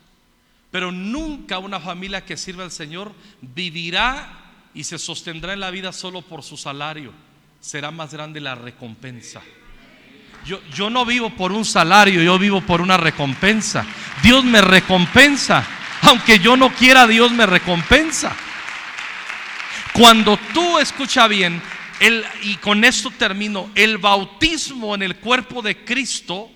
pero 0.71 0.91
nunca 0.91 1.59
una 1.59 1.79
familia 1.79 2.25
que 2.25 2.35
sirve 2.35 2.63
al 2.63 2.71
Señor 2.71 3.13
vivirá 3.41 4.41
y 4.73 4.83
se 4.83 4.99
sostendrá 4.99 5.53
en 5.53 5.61
la 5.61 5.71
vida 5.71 5.93
solo 5.93 6.21
por 6.21 6.43
su 6.43 6.57
salario. 6.57 7.13
Será 7.61 7.91
más 7.91 8.13
grande 8.13 8.41
la 8.41 8.55
recompensa. 8.55 9.41
Yo, 10.45 10.59
yo 10.73 10.89
no 10.89 11.05
vivo 11.05 11.29
por 11.31 11.51
un 11.51 11.65
salario, 11.65 12.21
yo 12.21 12.37
vivo 12.37 12.61
por 12.61 12.81
una 12.81 12.97
recompensa. 12.97 13.85
Dios 14.21 14.43
me 14.43 14.61
recompensa. 14.61 15.65
Aunque 16.01 16.39
yo 16.39 16.55
no 16.55 16.71
quiera, 16.71 17.07
Dios 17.07 17.31
me 17.31 17.45
recompensa. 17.45 18.35
Cuando 19.95 20.37
tú 20.53 20.77
escucha 20.77 21.25
bien, 21.29 21.61
el, 22.01 22.25
y 22.43 22.57
con 22.57 22.83
esto 22.83 23.09
termino, 23.11 23.69
el 23.75 23.97
bautismo 23.97 24.93
en 24.93 25.03
el 25.03 25.15
cuerpo 25.15 25.61
de 25.61 25.85
Cristo 25.85 26.51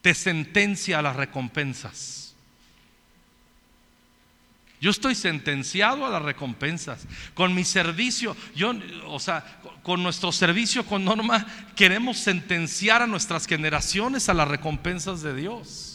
te 0.00 0.14
sentencia 0.14 0.98
a 0.98 1.02
las 1.02 1.14
recompensas. 1.14 2.34
Yo 4.80 4.90
estoy 4.90 5.14
sentenciado 5.14 6.06
a 6.06 6.10
las 6.10 6.22
recompensas. 6.22 7.06
Con 7.34 7.54
mi 7.54 7.64
servicio, 7.64 8.34
yo, 8.54 8.72
o 9.06 9.20
sea, 9.20 9.60
con 9.82 10.02
nuestro 10.02 10.32
servicio 10.32 10.86
con 10.86 11.04
Norma, 11.04 11.46
queremos 11.74 12.16
sentenciar 12.16 13.02
a 13.02 13.06
nuestras 13.06 13.46
generaciones 13.46 14.30
a 14.30 14.34
las 14.34 14.48
recompensas 14.48 15.20
de 15.20 15.34
Dios. 15.34 15.85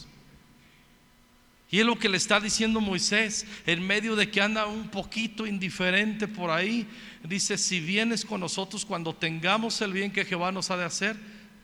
Y 1.72 1.80
es 1.80 1.86
lo 1.86 1.98
que 1.98 2.10
le 2.10 2.18
está 2.18 2.38
diciendo 2.38 2.82
Moisés 2.82 3.46
en 3.64 3.84
medio 3.86 4.14
de 4.14 4.30
que 4.30 4.42
anda 4.42 4.66
un 4.66 4.90
poquito 4.90 5.46
indiferente 5.46 6.28
por 6.28 6.50
ahí. 6.50 6.86
Dice, 7.24 7.56
si 7.56 7.80
vienes 7.80 8.26
con 8.26 8.40
nosotros 8.40 8.84
cuando 8.84 9.14
tengamos 9.14 9.80
el 9.80 9.94
bien 9.94 10.12
que 10.12 10.26
Jehová 10.26 10.52
nos 10.52 10.70
ha 10.70 10.76
de 10.76 10.84
hacer, 10.84 11.16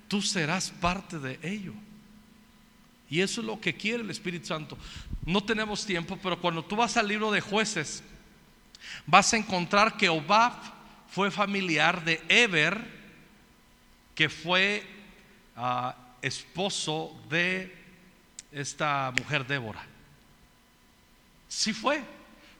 tú 0.08 0.22
serás 0.22 0.70
parte 0.70 1.18
de 1.18 1.38
ello. 1.42 1.74
Y 3.10 3.20
eso 3.20 3.42
es 3.42 3.46
lo 3.46 3.60
que 3.60 3.74
quiere 3.74 4.02
el 4.02 4.08
Espíritu 4.08 4.46
Santo. 4.46 4.78
No 5.26 5.44
tenemos 5.44 5.84
tiempo, 5.84 6.18
pero 6.22 6.40
cuando 6.40 6.64
tú 6.64 6.74
vas 6.74 6.96
al 6.96 7.06
libro 7.06 7.30
de 7.30 7.42
jueces, 7.42 8.02
vas 9.04 9.34
a 9.34 9.36
encontrar 9.36 9.98
que 9.98 10.08
Obab 10.08 10.54
fue 11.10 11.30
familiar 11.30 12.02
de 12.02 12.22
Eber, 12.30 12.82
que 14.14 14.30
fue 14.30 14.86
ah, 15.54 15.94
esposo 16.22 17.14
de 17.28 17.76
esta 18.50 19.12
mujer 19.18 19.46
Débora. 19.46 19.97
Sí 21.48 21.72
fue. 21.72 22.02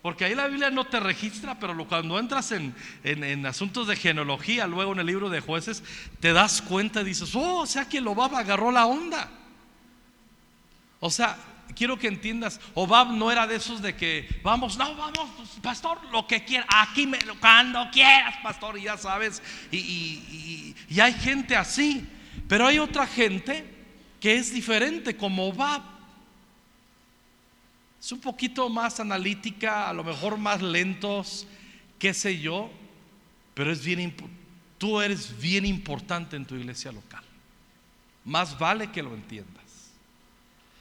Porque 0.03 0.25
ahí 0.25 0.35
la 0.35 0.47
Biblia 0.47 0.71
no 0.71 0.87
te 0.87 1.01
registra, 1.01 1.59
pero 1.59 1.87
cuando 1.87 2.19
entras 2.19 2.53
en, 2.53 3.47
asuntos 3.47 3.89
de 3.89 3.97
genealogía, 3.97 4.67
luego 4.67 4.93
en 4.93 5.01
el 5.01 5.07
libro 5.07 5.29
de 5.29 5.41
jueces, 5.41 5.83
te 6.21 6.33
das 6.33 6.63
cuenta 6.63 7.01
y 7.03 7.05
dices, 7.05 7.35
oh, 7.35 7.59
o 7.59 7.67
sea 7.67 7.89
que 7.89 8.01
Obab 8.01 8.37
agarró 8.37 8.71
la 8.71 8.87
onda. 8.87 9.29
O 11.01 11.11
sea, 11.11 11.37
quiero 11.75 11.99
que 11.99 12.07
entiendas, 12.07 12.61
Obab 12.75 13.11
no 13.13 13.31
era 13.31 13.47
de 13.47 13.57
esos 13.57 13.83
de 13.83 13.97
que, 13.97 14.41
vamos, 14.45 14.79
no, 14.79 14.95
vamos, 14.95 15.31
pastor, 15.63 15.99
lo 16.13 16.27
que 16.27 16.45
quiera, 16.45 16.67
aquí, 16.69 17.07
me, 17.07 17.19
cuando 17.41 17.91
quieras, 17.91 18.37
pastor, 18.43 18.79
y 18.79 18.85
ya 18.85 18.97
sabes, 18.97 19.43
y, 19.73 20.75
y 20.89 21.01
hay 21.01 21.13
gente 21.13 21.57
así, 21.57 22.07
pero 22.49 22.67
hay 22.67 22.79
otra 22.79 23.07
gente 23.07 23.65
que 24.21 24.37
es 24.37 24.53
diferente, 24.55 25.17
como 25.17 25.49
Obab. 25.49 25.98
Es 28.01 28.13
un 28.13 28.21
poquito 28.21 28.69
más 28.69 29.01
analítica, 29.01 29.89
a 29.89 29.93
lo 29.93 30.05
mejor 30.05 30.39
más 30.39 30.63
lentos, 30.63 31.47
qué 31.99 32.15
sé 32.15 32.39
yo, 32.39 32.71
pero 33.55 33.73
es 33.73 33.85
bien 33.85 34.15
Tú 34.79 35.01
eres 35.01 35.37
bien 35.41 35.67
importante 35.67 36.37
en 36.37 36.47
tu 36.47 36.55
iglesia 36.55 36.93
local. 36.93 37.25
Más 38.25 38.57
vale 38.57 38.93
que 38.93 39.03
lo 39.03 39.13
entiendas. 39.13 39.91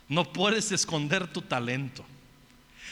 No 0.07 0.31
puedes 0.31 0.71
esconder 0.71 1.27
tu 1.27 1.41
talento. 1.41 2.05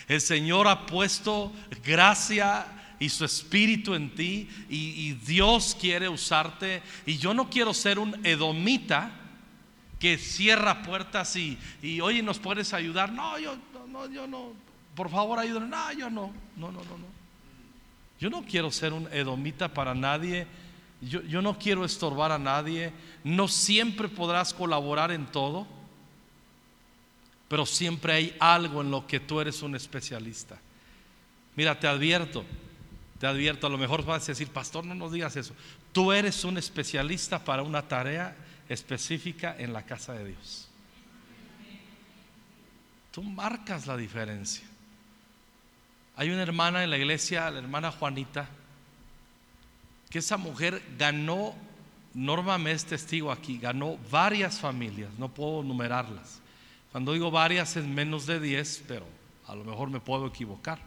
El 0.08 0.20
Señor 0.20 0.68
ha 0.68 0.88
puesto 0.88 1.54
gracia 1.84 2.66
y 3.00 3.10
su 3.10 3.26
espíritu 3.26 3.94
en 3.94 4.16
ti 4.16 4.50
y, 4.70 5.14
Dios 5.14 5.78
quiere 5.80 6.10
usarte. 6.10 6.82
Y 7.06 7.18
yo 7.18 7.36
no 7.36 7.50
quiero 7.50 7.74
ser 7.74 8.00
un 8.00 8.26
edomita 8.26 9.12
que 10.00 10.18
cierra 10.18 10.82
puertas 10.82 11.36
y, 11.36 11.58
y 11.82 12.02
oye, 12.02 12.24
¿nos 12.24 12.40
puedes 12.40 12.74
ayudar? 12.74 13.12
No, 13.12 13.38
yo 13.38 13.58
no, 13.88 14.10
yo 14.10 14.28
no. 14.28 14.54
Por 14.96 15.10
favor, 15.10 15.40
ayúdame. 15.40 15.68
No, 15.68 15.92
yo 15.94 16.10
no. 16.10 16.34
No, 16.56 16.72
no, 16.72 16.84
no, 16.84 16.98
no. 16.98 17.16
Yo 18.20 18.30
no 18.30 18.44
quiero 18.44 18.72
ser 18.72 18.94
un 18.94 19.08
edomita 19.12 19.74
para 19.74 19.94
nadie. 19.94 20.48
Yo, 21.02 21.22
yo 21.24 21.42
no 21.42 21.58
quiero 21.60 21.84
estorbar 21.84 22.32
a 22.32 22.40
nadie. 22.40 22.94
No 23.24 23.48
siempre 23.48 24.08
podrás 24.08 24.54
colaborar 24.54 25.12
en 25.12 25.26
todo. 25.26 25.68
Pero 27.48 27.66
siempre 27.66 28.14
hay 28.14 28.36
algo 28.40 28.82
en 28.82 28.92
lo 28.92 29.06
que 29.06 29.20
tú 29.20 29.40
eres 29.40 29.62
un 29.62 29.76
especialista. 29.76 30.58
Mira, 31.56 31.80
te 31.80 31.88
advierto, 31.88 32.44
te 33.20 33.28
advierto, 33.28 33.68
a 33.68 33.70
lo 33.70 33.78
mejor 33.78 34.04
vas 34.04 34.24
a 34.24 34.32
decir, 34.32 34.50
pastor, 34.50 34.86
no 34.86 34.96
nos 34.96 35.12
digas 35.12 35.36
eso. 35.36 35.54
Tú 35.94 36.12
eres 36.12 36.44
un 36.44 36.58
especialista 36.58 37.44
para 37.44 37.64
una 37.64 37.82
tarea 37.82 38.36
específica 38.68 39.56
en 39.58 39.72
la 39.72 39.84
casa 39.84 40.14
de 40.14 40.26
Dios. 40.30 40.68
Tú 43.16 43.24
marcas 43.24 43.88
la 43.88 43.96
diferencia. 43.96 44.66
Hay 46.18 46.32
una 46.32 46.42
hermana 46.42 46.84
en 46.84 46.90
la 46.90 46.98
iglesia, 46.98 47.50
la 47.50 47.60
hermana 47.60 47.90
Juanita, 47.90 48.46
que 50.10 50.20
esa 50.20 50.36
mujer 50.36 50.84
ganó, 50.98 51.56
Norma 52.14 52.58
me 52.58 52.74
es 52.74 52.84
testigo 52.84 53.32
aquí, 53.32 53.58
ganó 53.58 53.98
varias 54.12 54.60
familias, 54.60 55.12
no 55.18 55.30
puedo 55.30 55.64
numerarlas. 55.64 56.42
Cuando 56.92 57.14
digo 57.14 57.32
varias 57.32 57.78
es 57.78 57.86
menos 57.86 58.26
de 58.26 58.42
10, 58.42 58.84
pero 58.86 59.06
a 59.48 59.56
lo 59.56 59.64
mejor 59.64 59.90
me 59.90 60.02
puedo 60.02 60.28
equivocar. 60.28 60.80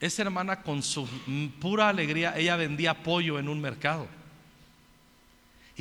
Esa 0.00 0.22
hermana 0.22 0.62
con 0.62 0.82
su 0.82 1.06
pura 1.60 1.90
alegría, 1.90 2.34
ella 2.38 2.56
vendía 2.56 3.02
pollo 3.02 3.38
en 3.38 3.50
un 3.50 3.60
mercado. 3.60 4.08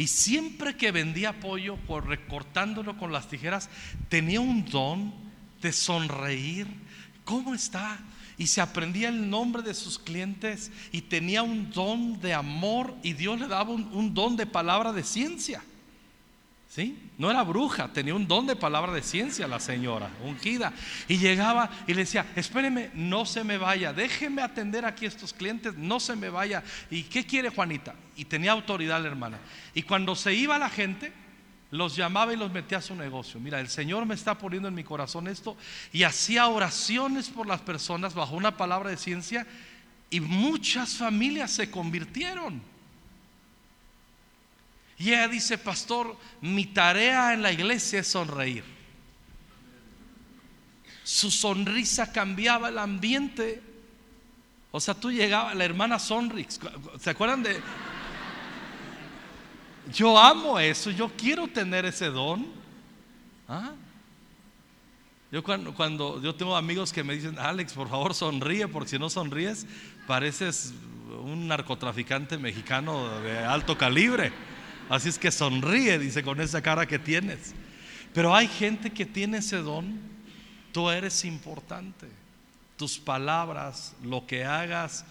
Y 0.02 0.08
siempre 0.08 0.76
que 0.76 0.91
vendía 0.91 1.39
pollo, 1.39 1.76
por 1.76 2.08
recortándolo 2.08 2.97
con 2.97 3.12
las 3.12 3.30
tijeras, 3.30 3.70
tenía 4.10 4.41
un 4.41 4.66
don 4.66 5.14
de 5.62 5.72
sonreír, 5.72 6.66
¿Cómo 7.24 7.54
está? 7.54 7.99
Y 8.36 8.47
se 8.47 8.62
aprendía 8.62 9.10
el 9.10 9.30
nombre 9.30 9.62
de 9.62 9.76
sus 9.76 9.99
clientes 9.99 10.72
y 10.91 11.02
tenía 11.02 11.43
un 11.43 11.70
don 11.70 12.20
de 12.20 12.34
amor 12.34 12.95
y 13.04 13.14
Dios 13.14 13.39
le 13.39 13.47
daba 13.47 13.70
un, 13.70 14.16
don 14.16 14.38
de 14.38 14.47
palabra 14.47 14.91
de 14.91 15.04
ciencia. 15.04 15.64
¿Sí? 16.74 17.11
No 17.17 17.30
era 17.30 17.43
bruja, 17.43 17.89
tenía 17.89 18.15
un 18.15 18.26
don 18.26 18.47
de 18.47 18.55
palabra 18.55 18.93
de 18.93 19.03
ciencia 19.03 19.45
la 19.45 19.59
señora, 19.59 20.09
ungida. 20.24 20.72
Y 21.09 21.17
llegaba 21.17 21.69
y 21.86 21.93
le 21.93 22.03
decía, 22.03 22.26
espéreme, 22.34 22.91
no 22.93 23.26
se 23.26 23.43
me 23.43 23.57
vaya, 23.57 23.91
déjeme 23.91 24.41
atender 24.41 24.86
aquí 24.86 25.03
a 25.03 25.09
estos 25.09 25.34
clientes, 25.34 25.76
no 25.76 25.99
se 25.99 26.15
me 26.15 26.30
vaya. 26.30 26.63
¿Y 26.89 27.03
qué 27.03 27.26
quiere 27.26 27.49
Juanita? 27.49 27.93
Y 28.15 28.24
tenía 28.24 28.53
autoridad 28.53 29.01
la 29.01 29.09
hermana. 29.09 29.38
Y 29.74 29.84
cuando 29.84 30.15
se 30.15 30.34
iba 30.34 30.57
la 30.57 30.69
gente, 30.69 31.11
los 31.72 31.97
llamaba 31.97 32.32
y 32.32 32.38
los 32.38 32.53
metía 32.53 32.78
a 32.78 32.82
su 32.82 32.95
negocio. 32.95 33.38
Mira, 33.41 33.59
el 33.59 33.67
Señor 33.67 34.05
me 34.05 34.15
está 34.15 34.38
poniendo 34.38 34.69
en 34.69 34.74
mi 34.74 34.86
corazón 34.86 35.28
esto 35.28 35.57
y 35.91 36.03
hacía 36.03 36.47
oraciones 36.47 37.28
por 37.28 37.47
las 37.47 37.59
personas 37.59 38.13
bajo 38.13 38.38
una 38.38 38.55
palabra 38.55 38.91
de 38.91 38.97
ciencia 38.97 39.45
y 40.09 40.22
muchas 40.22 40.95
familias 40.95 41.51
se 41.51 41.69
convirtieron. 41.69 42.70
Y 45.02 45.10
ella 45.10 45.28
dice, 45.28 45.58
pastor, 45.58 46.16
mi 46.41 46.68
tarea 46.68 47.34
en 47.34 47.41
la 47.41 47.52
iglesia 47.52 48.02
es 48.02 48.08
sonreír. 48.08 48.64
Su 51.04 51.32
sonrisa 51.32 52.12
cambiaba 52.12 52.70
el 52.70 52.78
ambiente. 52.78 53.64
O 54.70 54.80
sea, 54.80 54.93
tú 54.93 55.12
llegabas, 55.12 55.56
la 55.56 55.66
hermana 55.66 55.97
Sonrix, 55.97 56.60
¿se 56.99 57.10
acuerdan 57.10 57.41
de 57.41 57.60
yo 59.91 60.20
amo 60.20 60.60
eso, 60.60 60.91
yo 60.91 61.10
quiero 61.18 61.47
tener 61.47 61.84
ese 61.86 62.06
don. 62.06 62.45
¿Ah? 63.47 63.72
Yo 65.32 65.43
cuando, 65.43 65.74
cuando, 65.74 66.22
yo 66.22 66.36
tengo 66.36 66.56
amigos 66.56 66.93
que 66.93 67.04
me 67.04 67.16
dicen, 67.16 67.39
Alex, 67.39 67.74
por 67.74 67.89
favor 67.89 68.14
sonríe, 68.14 68.68
porque 68.68 68.91
si 68.91 68.99
no 68.99 69.10
sonríes, 69.10 69.66
pareces 70.06 70.76
un 71.24 71.47
narcotraficante 71.47 72.38
mexicano 72.38 73.20
de 73.22 73.39
alto 73.39 73.76
calibre. 73.76 74.32
Así 74.91 75.09
es 75.09 75.17
que 75.17 75.31
sonríe, 75.31 75.97
dice, 75.97 76.21
con 76.21 76.39
esa 76.39 76.61
cara 76.61 76.85
que 76.85 76.99
tienes. 76.99 77.53
Pero 78.13 78.35
hay 78.35 78.47
gente 78.47 78.91
que 78.91 79.05
tiene 79.05 79.37
ese 79.37 79.57
don. 79.57 79.99
Tú 80.71 80.89
eres 80.89 81.25
importante. 81.25 82.07
Tus 82.77 82.99
palabras, 82.99 83.95
lo 84.03 84.27
que 84.27 84.43
hagas, 84.45 85.05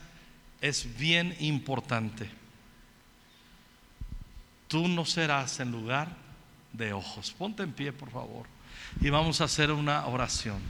es 0.61 0.87
bien 0.99 1.35
importante 1.41 2.41
tú 4.71 4.87
no 4.87 5.05
serás 5.05 5.59
en 5.59 5.73
lugar 5.73 6.09
de 6.73 6.93
ojos. 6.93 7.33
Ponte 7.37 7.65
en 7.65 7.73
pie, 7.73 7.93
por 7.93 8.09
favor. 8.09 8.47
Y 9.01 9.11
vamos 9.11 9.41
a 9.41 9.45
hacer 9.45 9.73
una 9.73 10.07
oración. 10.07 10.61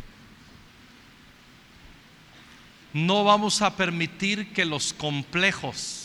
No 2.94 3.22
vamos 3.24 3.60
a 3.60 3.76
permitir 3.76 4.54
que 4.54 4.64
los 4.64 4.94
complejos 4.94 5.99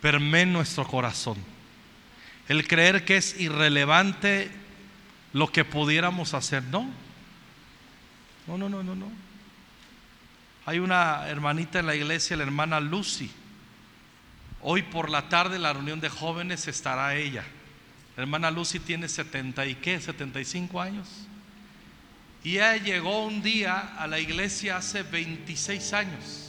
permeen 0.00 0.52
nuestro 0.52 0.86
corazón. 0.86 1.36
El 2.48 2.66
creer 2.66 3.04
que 3.04 3.16
es 3.16 3.38
irrelevante 3.40 4.50
lo 5.32 5.52
que 5.52 5.64
pudiéramos 5.64 6.34
hacer. 6.34 6.62
No. 6.64 6.88
No, 8.46 8.58
no, 8.58 8.68
no, 8.68 8.82
no, 8.82 8.94
no. 8.94 9.10
Hay 10.66 10.78
una 10.78 11.28
hermanita 11.28 11.78
en 11.78 11.86
la 11.86 11.94
iglesia, 11.94 12.36
la 12.36 12.42
hermana 12.42 12.80
Lucy 12.80 13.30
Hoy 14.62 14.82
por 14.82 15.08
la 15.08 15.28
tarde 15.28 15.58
la 15.58 15.72
reunión 15.72 16.00
de 16.00 16.10
jóvenes 16.10 16.68
estará 16.68 17.14
ella. 17.16 17.44
La 18.16 18.22
hermana 18.22 18.50
Lucy 18.50 18.78
tiene 18.78 19.08
70 19.08 19.66
y 19.66 19.74
qué, 19.76 19.98
75 19.98 20.80
años. 20.80 21.08
Y 22.44 22.56
ella 22.56 22.76
llegó 22.76 23.24
un 23.24 23.42
día 23.42 23.94
a 23.98 24.06
la 24.06 24.18
iglesia 24.18 24.76
hace 24.76 25.02
26 25.02 25.92
años. 25.94 26.39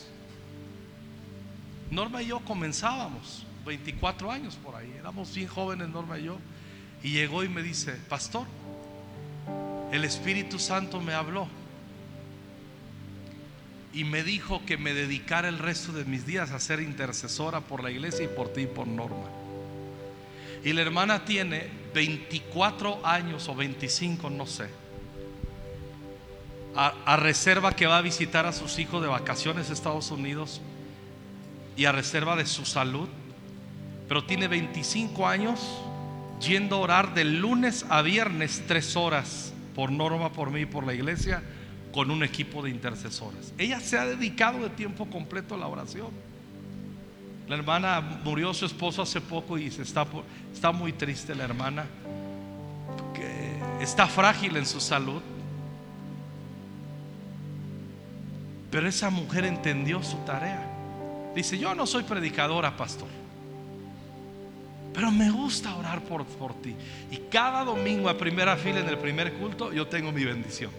Norma 1.91 2.23
y 2.23 2.27
yo 2.27 2.39
comenzábamos, 2.39 3.45
24 3.65 4.31
años 4.31 4.55
por 4.55 4.75
ahí, 4.75 4.91
éramos 4.97 5.35
bien 5.35 5.47
jóvenes 5.47 5.89
Norma 5.89 6.17
y 6.17 6.23
yo. 6.23 6.37
Y 7.03 7.11
llegó 7.11 7.43
y 7.43 7.49
me 7.49 7.61
dice, 7.61 7.91
pastor, 8.09 8.47
el 9.91 10.05
Espíritu 10.05 10.57
Santo 10.57 11.01
me 11.01 11.13
habló 11.13 11.47
y 13.93 14.05
me 14.05 14.23
dijo 14.23 14.61
que 14.65 14.77
me 14.77 14.93
dedicara 14.93 15.49
el 15.49 15.59
resto 15.59 15.91
de 15.91 16.05
mis 16.05 16.25
días 16.25 16.51
a 16.51 16.59
ser 16.59 16.79
intercesora 16.79 17.59
por 17.59 17.83
la 17.83 17.91
iglesia 17.91 18.23
y 18.23 18.29
por 18.29 18.53
ti 18.53 18.61
y 18.61 18.67
por 18.67 18.87
Norma. 18.87 19.27
Y 20.63 20.73
la 20.73 20.81
hermana 20.81 21.25
tiene 21.25 21.67
24 21.93 23.05
años 23.05 23.49
o 23.49 23.55
25, 23.55 24.29
no 24.29 24.45
sé. 24.45 24.69
A, 26.73 27.17
reserva 27.17 27.75
que 27.75 27.85
va 27.85 27.97
a 27.97 28.01
visitar 28.01 28.45
a 28.45 28.53
sus 28.53 28.79
hijos 28.79 29.01
de 29.01 29.09
vacaciones 29.09 29.69
a 29.69 29.73
Estados 29.73 30.09
Unidos 30.09 30.61
y 31.75 31.85
a 31.85 31.91
reserva 31.91 32.35
de 32.35 32.45
su 32.45 32.65
salud. 32.65 33.07
Pero 34.07 34.25
tiene 34.25 34.47
25 34.47 35.27
años 35.27 35.59
yendo 36.41 36.77
a 36.77 36.79
orar 36.79 37.13
de 37.13 37.23
lunes 37.23 37.85
a 37.89 38.01
viernes 38.01 38.63
tres 38.67 38.95
horas 38.95 39.53
por 39.75 39.91
Norma, 39.91 40.31
por 40.33 40.51
mí 40.51 40.61
y 40.61 40.65
por 40.65 40.85
la 40.85 40.93
iglesia 40.93 41.43
con 41.91 42.09
un 42.09 42.23
equipo 42.23 42.61
de 42.63 42.69
intercesores. 42.69 43.53
Ella 43.57 43.79
se 43.79 43.97
ha 43.97 44.05
dedicado 44.05 44.59
de 44.59 44.69
tiempo 44.69 45.05
completo 45.07 45.55
a 45.55 45.57
la 45.57 45.67
oración. 45.67 46.09
La 47.47 47.55
hermana 47.55 47.99
murió 48.23 48.53
su 48.53 48.65
esposo 48.65 49.01
hace 49.01 49.19
poco 49.19 49.57
y 49.57 49.69
se 49.71 49.81
está, 49.81 50.05
está 50.53 50.71
muy 50.71 50.93
triste 50.93 51.35
la 51.35 51.43
hermana. 51.43 51.85
está 53.81 54.07
frágil 54.07 54.55
en 54.57 54.65
su 54.65 54.79
salud. 54.79 55.21
Pero 58.69 58.87
esa 58.87 59.09
mujer 59.09 59.43
entendió 59.45 60.01
su 60.01 60.15
tarea. 60.19 60.70
Dice, 61.35 61.57
yo 61.57 61.73
no 61.75 61.85
soy 61.85 62.03
predicadora, 62.03 62.75
pastor. 62.75 63.07
Pero 64.93 65.11
me 65.11 65.31
gusta 65.31 65.75
orar 65.75 66.01
por, 66.03 66.25
por 66.25 66.53
ti. 66.61 66.75
Y 67.09 67.17
cada 67.29 67.63
domingo 67.63 68.09
a 68.09 68.17
primera 68.17 68.57
fila 68.57 68.79
en 68.81 68.89
el 68.89 68.97
primer 68.97 69.33
culto 69.33 69.71
yo 69.71 69.87
tengo 69.87 70.11
mi 70.11 70.25
bendición 70.25 70.71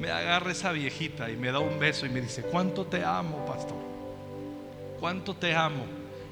me 0.00 0.10
agarra 0.10 0.50
esa 0.50 0.72
viejita 0.72 1.30
y 1.30 1.36
me 1.36 1.52
da 1.52 1.58
un 1.58 1.78
beso 1.78 2.06
y 2.06 2.08
me 2.08 2.22
dice, 2.22 2.42
¿cuánto 2.42 2.86
te 2.86 3.04
amo, 3.04 3.44
pastor? 3.44 3.76
¿Cuánto 4.98 5.34
te 5.34 5.54
amo? 5.54 5.84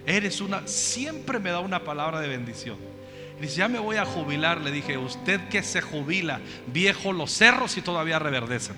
Eres 0.06 0.40
una, 0.40 0.66
siempre 0.66 1.38
me 1.38 1.50
da 1.50 1.60
una 1.60 1.84
palabra 1.84 2.18
de 2.18 2.28
bendición. 2.28 2.78
Dice, 3.38 3.56
ya 3.56 3.68
me 3.68 3.78
voy 3.78 3.96
a 3.96 4.06
jubilar. 4.06 4.62
Le 4.62 4.70
dije, 4.70 4.96
usted 4.96 5.48
que 5.48 5.62
se 5.62 5.82
jubila, 5.82 6.40
viejo 6.66 7.12
los 7.12 7.30
cerros 7.30 7.76
y 7.76 7.82
todavía 7.82 8.18
reverdecen. 8.18 8.76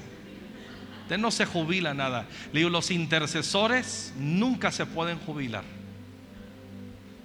Usted 1.10 1.18
no 1.20 1.32
se 1.32 1.44
jubila 1.44 1.92
nada. 1.92 2.24
Le 2.52 2.60
digo, 2.60 2.70
los 2.70 2.92
intercesores 2.92 4.12
nunca 4.16 4.70
se 4.70 4.86
pueden 4.86 5.18
jubilar. 5.18 5.64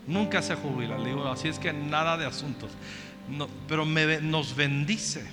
Nunca 0.08 0.42
se 0.42 0.56
jubilan. 0.56 1.04
Le 1.04 1.10
digo, 1.10 1.28
así 1.28 1.50
es 1.50 1.60
que 1.60 1.72
nada 1.72 2.18
de 2.18 2.26
asuntos. 2.26 2.72
Pero 3.68 3.86
me- 3.86 4.22
nos 4.22 4.56
bendice. 4.56 5.24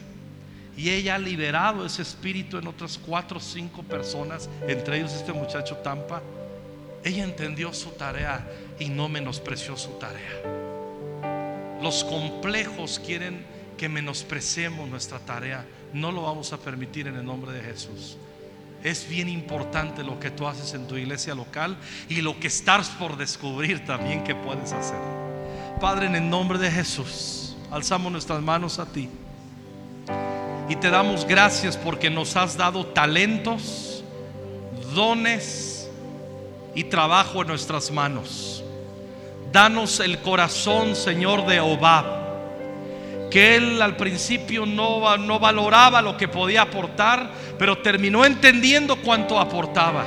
Y 0.76 0.90
ella 0.90 1.14
ha 1.14 1.18
liberado 1.18 1.86
ese 1.86 2.02
espíritu 2.02 2.58
en 2.58 2.66
otras 2.66 2.98
cuatro 2.98 3.38
o 3.38 3.40
cinco 3.40 3.82
personas, 3.84 4.50
entre 4.68 4.98
ellos 4.98 5.14
este 5.14 5.32
muchacho 5.32 5.76
Tampa. 5.76 6.20
Ella 7.04 7.24
entendió 7.24 7.72
su 7.72 7.88
tarea 7.92 8.46
y 8.78 8.90
no 8.90 9.08
menospreció 9.08 9.78
su 9.78 9.92
tarea. 9.92 11.80
Los 11.80 12.04
complejos 12.04 12.98
quieren 12.98 13.46
que 13.78 13.88
menospreciemos 13.88 14.86
nuestra 14.90 15.18
tarea. 15.20 15.64
No 15.94 16.12
lo 16.12 16.20
vamos 16.24 16.52
a 16.52 16.58
permitir 16.58 17.06
en 17.06 17.16
el 17.16 17.24
nombre 17.24 17.50
de 17.52 17.62
Jesús. 17.62 18.18
Es 18.82 19.08
bien 19.08 19.28
importante 19.28 20.02
lo 20.02 20.18
que 20.18 20.30
tú 20.30 20.46
haces 20.46 20.74
en 20.74 20.88
tu 20.88 20.96
iglesia 20.96 21.34
local 21.34 21.76
y 22.08 22.20
lo 22.20 22.38
que 22.40 22.48
estás 22.48 22.88
por 22.90 23.16
descubrir 23.16 23.84
también 23.84 24.24
que 24.24 24.34
puedes 24.34 24.72
hacer. 24.72 24.98
Padre, 25.80 26.06
en 26.06 26.16
el 26.16 26.28
nombre 26.28 26.58
de 26.58 26.70
Jesús, 26.70 27.56
alzamos 27.70 28.10
nuestras 28.10 28.42
manos 28.42 28.78
a 28.78 28.86
ti 28.86 29.08
y 30.68 30.76
te 30.76 30.90
damos 30.90 31.24
gracias 31.26 31.76
porque 31.76 32.10
nos 32.10 32.36
has 32.36 32.56
dado 32.56 32.86
talentos, 32.86 34.02
dones 34.94 35.88
y 36.74 36.84
trabajo 36.84 37.42
en 37.42 37.48
nuestras 37.48 37.90
manos. 37.90 38.64
Danos 39.52 40.00
el 40.00 40.18
corazón, 40.20 40.96
Señor, 40.96 41.46
de 41.46 41.60
Obab 41.60 42.21
que 43.32 43.56
él 43.56 43.80
al 43.80 43.96
principio 43.96 44.66
no, 44.66 45.16
no 45.16 45.38
valoraba 45.38 46.02
lo 46.02 46.18
que 46.18 46.28
podía 46.28 46.62
aportar, 46.62 47.30
pero 47.58 47.78
terminó 47.78 48.26
entendiendo 48.26 48.96
cuánto 48.96 49.38
aportaba. 49.38 50.04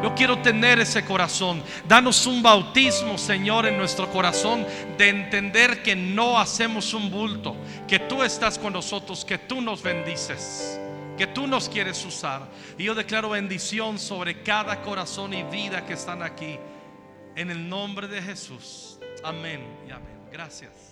Yo 0.00 0.14
quiero 0.14 0.38
tener 0.38 0.78
ese 0.78 1.04
corazón. 1.04 1.60
Danos 1.88 2.24
un 2.26 2.40
bautismo, 2.40 3.18
Señor, 3.18 3.66
en 3.66 3.76
nuestro 3.76 4.08
corazón 4.12 4.64
de 4.96 5.08
entender 5.08 5.82
que 5.82 5.96
no 5.96 6.38
hacemos 6.38 6.94
un 6.94 7.10
bulto, 7.10 7.56
que 7.88 7.98
tú 7.98 8.22
estás 8.22 8.60
con 8.60 8.74
nosotros, 8.74 9.24
que 9.24 9.38
tú 9.38 9.60
nos 9.60 9.82
bendices, 9.82 10.78
que 11.16 11.26
tú 11.26 11.48
nos 11.48 11.68
quieres 11.68 12.04
usar. 12.04 12.42
Y 12.78 12.84
yo 12.84 12.94
declaro 12.94 13.30
bendición 13.30 13.98
sobre 13.98 14.44
cada 14.44 14.82
corazón 14.82 15.34
y 15.34 15.42
vida 15.42 15.84
que 15.84 15.94
están 15.94 16.22
aquí. 16.22 16.56
En 17.34 17.50
el 17.50 17.68
nombre 17.68 18.06
de 18.06 18.22
Jesús. 18.22 19.00
Amén 19.24 19.66
y 19.88 19.90
amén. 19.90 20.18
Gracias. 20.30 20.87